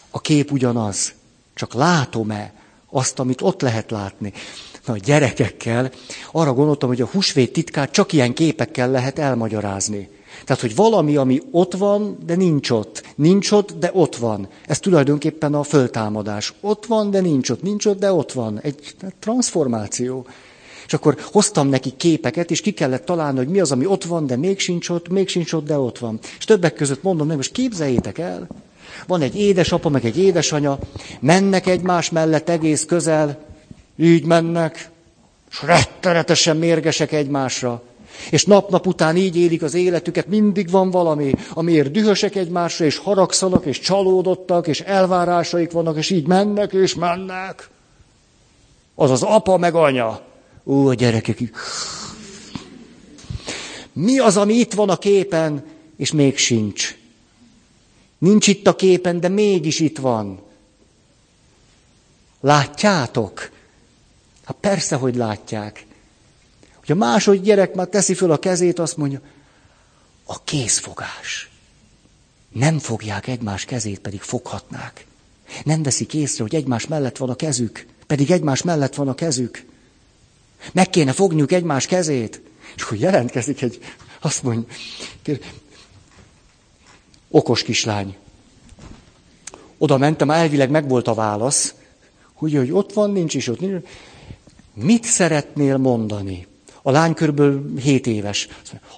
[0.09, 1.13] a kép ugyanaz,
[1.53, 2.53] csak látom-e
[2.89, 4.33] azt, amit ott lehet látni.
[4.85, 5.91] Na, a gyerekekkel
[6.31, 10.09] arra gondoltam, hogy a húsvét titkát csak ilyen képekkel lehet elmagyarázni.
[10.45, 13.03] Tehát, hogy valami, ami ott van, de nincs ott.
[13.15, 14.47] Nincs ott, de ott van.
[14.67, 16.53] Ez tulajdonképpen a föltámadás.
[16.61, 17.61] Ott van, de nincs ott.
[17.61, 18.59] Nincs ott, de ott van.
[18.59, 20.25] Egy transformáció.
[20.85, 24.25] És akkor hoztam neki képeket, és ki kellett találni, hogy mi az, ami ott van,
[24.25, 26.19] de még sincs ott, még sincs ott, de ott van.
[26.37, 28.47] És többek között mondom, nem, most képzeljétek el,
[29.07, 30.79] van egy édesapa, meg egy édesanya,
[31.19, 33.37] mennek egymás mellett egész közel,
[33.97, 34.89] így mennek,
[35.51, 37.81] és rettenetesen mérgesek egymásra.
[38.29, 43.65] És nap-nap után így élik az életüket, mindig van valami, amiért dühösek egymásra, és haragszanak,
[43.65, 47.69] és csalódottak, és elvárásaik vannak, és így mennek, és mennek.
[48.95, 50.21] Az az apa meg anya.
[50.65, 51.39] Ó, a gyerekek.
[53.93, 55.65] Mi az, ami itt van a képen,
[55.97, 56.97] és még sincs?
[58.17, 60.41] Nincs itt a képen, de mégis itt van.
[62.39, 63.49] Látjátok?
[64.45, 65.85] Hát persze, hogy látják.
[66.85, 69.21] Hogy a második gyerek már teszi föl a kezét, azt mondja,
[70.23, 71.49] a kézfogás.
[72.49, 75.05] Nem fogják egymás kezét, pedig foghatnák.
[75.63, 79.65] Nem veszik észre, hogy egymás mellett van a kezük, pedig egymás mellett van a kezük.
[80.71, 82.41] Meg kéne fogniuk egymás kezét.
[82.75, 83.79] És akkor jelentkezik egy,
[84.19, 84.75] azt mondja,
[87.29, 88.15] okos kislány.
[89.77, 91.73] Oda mentem, elvileg meg volt a válasz,
[92.33, 93.59] hogy, hogy ott van, nincs is ott.
[93.59, 93.85] Nincs.
[94.73, 96.47] Mit szeretnél mondani?
[96.85, 98.47] A lány körülbelül 7 éves.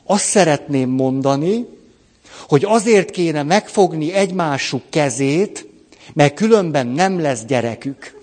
[0.03, 1.65] Azt szeretném mondani,
[2.47, 5.67] hogy azért kéne megfogni egymásuk kezét,
[6.13, 8.13] mert különben nem lesz gyerekük.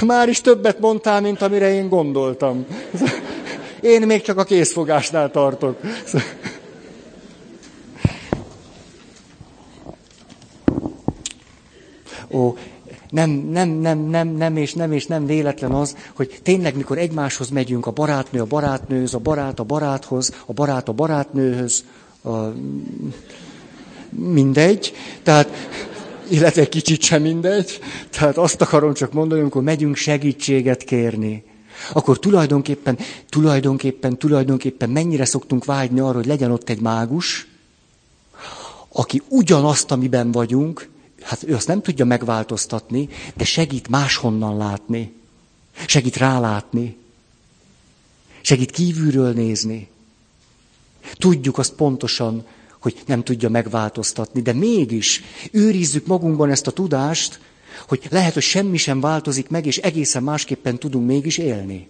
[0.06, 2.66] Már is többet mondtál, mint amire én gondoltam.
[3.80, 5.80] Én még csak a készfogásnál tartok.
[12.30, 12.56] Ó,
[13.10, 17.48] nem, nem, nem, nem, nem, és nem, és nem véletlen az, hogy tényleg, mikor egymáshoz
[17.48, 21.84] megyünk, a barátnő a barátnőhöz, a barát a baráthoz, a barát a barátnőhöz,
[22.24, 22.36] a...
[24.10, 24.92] mindegy,
[25.22, 25.48] tehát,
[26.28, 27.80] illetve kicsit sem mindegy,
[28.10, 31.44] tehát azt akarom csak mondani, amikor megyünk segítséget kérni
[31.92, 32.98] akkor tulajdonképpen,
[33.28, 37.46] tulajdonképpen, tulajdonképpen mennyire szoktunk vágyni arra, hogy legyen ott egy mágus,
[38.92, 40.88] aki ugyanazt, amiben vagyunk,
[41.26, 45.12] hát ő azt nem tudja megváltoztatni, de segít máshonnan látni.
[45.86, 46.96] Segít rálátni.
[48.40, 49.88] Segít kívülről nézni.
[51.12, 52.46] Tudjuk azt pontosan,
[52.78, 57.40] hogy nem tudja megváltoztatni, de mégis őrizzük magunkban ezt a tudást,
[57.88, 61.88] hogy lehet, hogy semmi sem változik meg, és egészen másképpen tudunk mégis élni.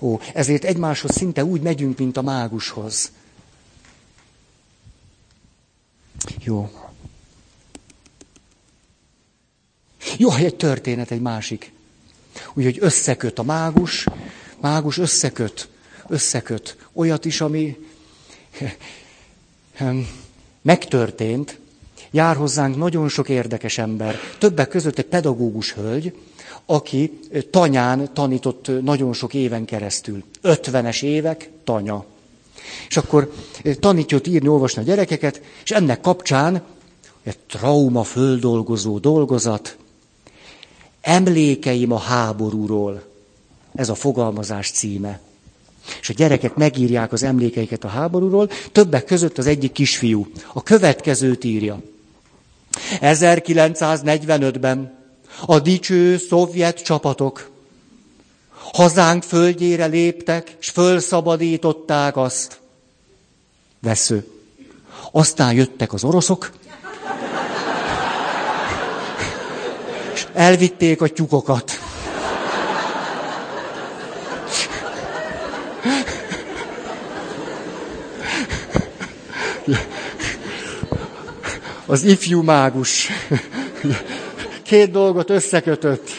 [0.00, 3.12] Ó, ezért egymáshoz szinte úgy megyünk, mint a mágushoz.
[6.40, 6.70] Jó.
[10.18, 11.72] Jó, egy történet, egy másik.
[12.54, 14.06] Úgyhogy összeköt a mágus,
[14.60, 15.68] mágus összeköt,
[16.08, 17.76] összeköt olyat is, ami
[20.62, 21.60] megtörtént,
[22.14, 26.14] Jár hozzánk nagyon sok érdekes ember, többek között egy pedagógus hölgy,
[26.66, 27.18] aki
[27.50, 30.24] tanyán tanított nagyon sok éven keresztül.
[30.40, 32.04] Ötvenes évek, tanya.
[32.88, 33.32] És akkor
[33.80, 36.62] tanítja ott írni, olvasni a gyerekeket, és ennek kapcsán
[37.22, 39.76] egy trauma földolgozó dolgozat,
[41.00, 43.02] emlékeim a háborúról.
[43.74, 45.20] Ez a fogalmazás címe.
[46.00, 50.26] És a gyerekek megírják az emlékeiket a háborúról, többek között az egyik kisfiú.
[50.52, 51.80] A következőt írja.
[53.00, 54.98] 1945-ben
[55.46, 57.51] a dicső szovjet csapatok
[58.72, 62.60] hazánk földjére léptek, és fölszabadították azt.
[63.80, 64.26] Vesző.
[65.12, 66.50] Aztán jöttek az oroszok,
[70.14, 71.80] és elvitték a tyúkokat.
[81.86, 83.08] az ifjú mágus.
[84.62, 86.10] Két dolgot összekötött.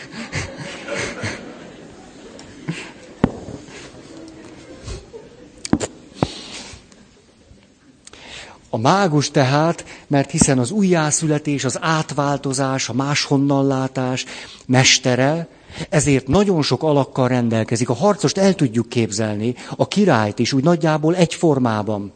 [8.74, 14.26] A mágus tehát, mert hiszen az újjászületés, az átváltozás, a máshonnan látás
[14.66, 15.48] mestere,
[15.90, 17.90] ezért nagyon sok alakkal rendelkezik.
[17.90, 22.12] A harcost el tudjuk képzelni, a királyt is úgy nagyjából egy formában.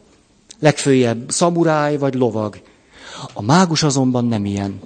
[0.58, 2.60] Legfőjebb szamuráj vagy lovag.
[3.32, 4.80] A mágus azonban nem ilyen.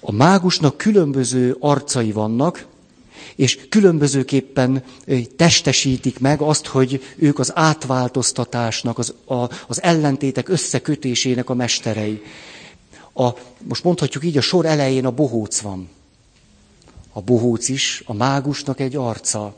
[0.00, 2.66] A mágusnak különböző arcai vannak,
[3.36, 4.82] és különbözőképpen
[5.36, 12.22] testesítik meg azt, hogy ők az átváltoztatásnak, az, a, az ellentétek összekötésének a mesterei.
[13.14, 13.28] A,
[13.62, 15.88] most mondhatjuk így, a sor elején a bohóc van.
[17.12, 19.54] A bohóc is a mágusnak egy arca.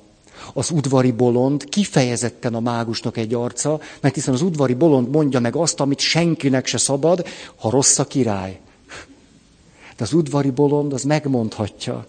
[0.53, 5.57] Az udvari bolond kifejezetten a mágusnak egy arca, mert hiszen az udvari bolond mondja meg
[5.57, 7.27] azt, amit senkinek se szabad,
[7.57, 8.61] ha rossz a király.
[9.97, 12.07] De az udvari bolond az megmondhatja.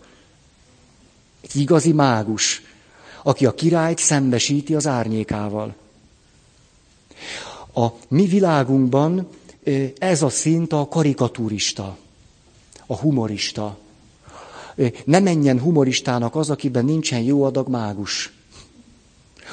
[1.54, 2.62] Egy igazi mágus,
[3.24, 5.76] aki a királyt szembesíti az árnyékával.
[7.74, 9.28] A mi világunkban
[9.98, 11.98] ez a szint a karikaturista,
[12.86, 13.78] a humorista.
[15.06, 18.34] Ne menjen humoristának az, akiben nincsen jó adag mágus.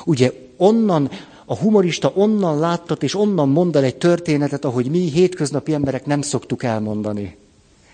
[0.04, 1.10] Ugye onnan,
[1.44, 6.22] a humorista onnan láttat, és onnan mond el egy történetet, ahogy mi hétköznapi emberek nem
[6.22, 7.36] szoktuk elmondani.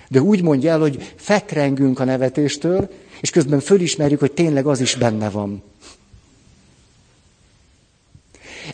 [0.09, 2.91] De úgy mondja el, hogy fekrengünk a nevetéstől,
[3.23, 5.63] és közben fölismerjük, hogy tényleg az is benne van.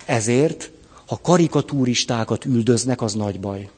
[0.05, 0.70] Ezért,
[1.07, 3.70] ha karikatúristákat üldöznek, az nagy baj.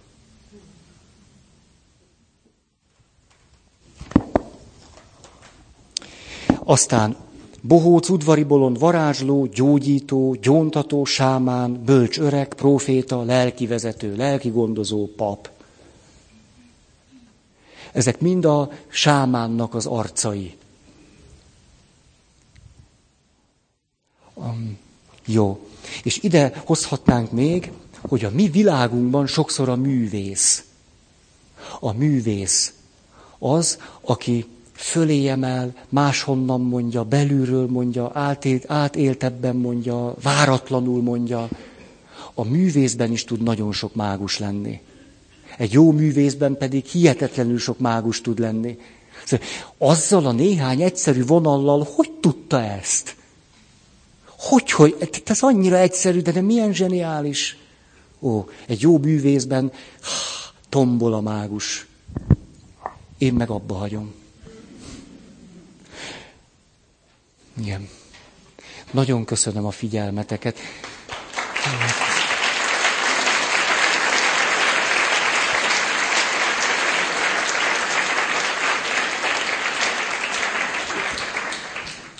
[6.64, 7.16] Aztán
[7.60, 15.50] bohóc, udvari bolond, varázsló, gyógyító, gyóntató, sámán, bölcs öreg, proféta, lelkivezető, lelkigondozó, pap.
[17.92, 20.58] Ezek mind a sámánnak az arcai.
[24.44, 24.78] Um,
[25.26, 25.68] jó.
[26.02, 27.70] És ide hozhatnánk még,
[28.00, 30.64] hogy a mi világunkban sokszor a művész.
[31.80, 32.72] A művész
[33.38, 41.48] az, aki fölé emel, máshonnan mondja, belülről mondja, átélt, átéltebben mondja, váratlanul mondja.
[42.34, 44.80] A művészben is tud nagyon sok mágus lenni.
[45.58, 48.78] Egy jó művészben pedig hihetetlenül sok mágus tud lenni.
[49.24, 49.46] Szóval
[49.78, 53.16] azzal a néhány egyszerű vonallal hogy tudta ezt?
[54.40, 57.56] Hogy, hogy, ez annyira egyszerű, de, de milyen zseniális.
[58.20, 59.72] Ó, egy jó művészben
[60.68, 61.86] tombol a mágus.
[63.18, 64.14] Én meg abba hagyom.
[67.60, 67.88] Igen.
[68.90, 70.58] Nagyon köszönöm a figyelmeteket.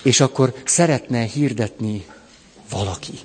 [0.03, 2.05] És akkor szeretne hirdetni
[2.69, 3.19] valaki.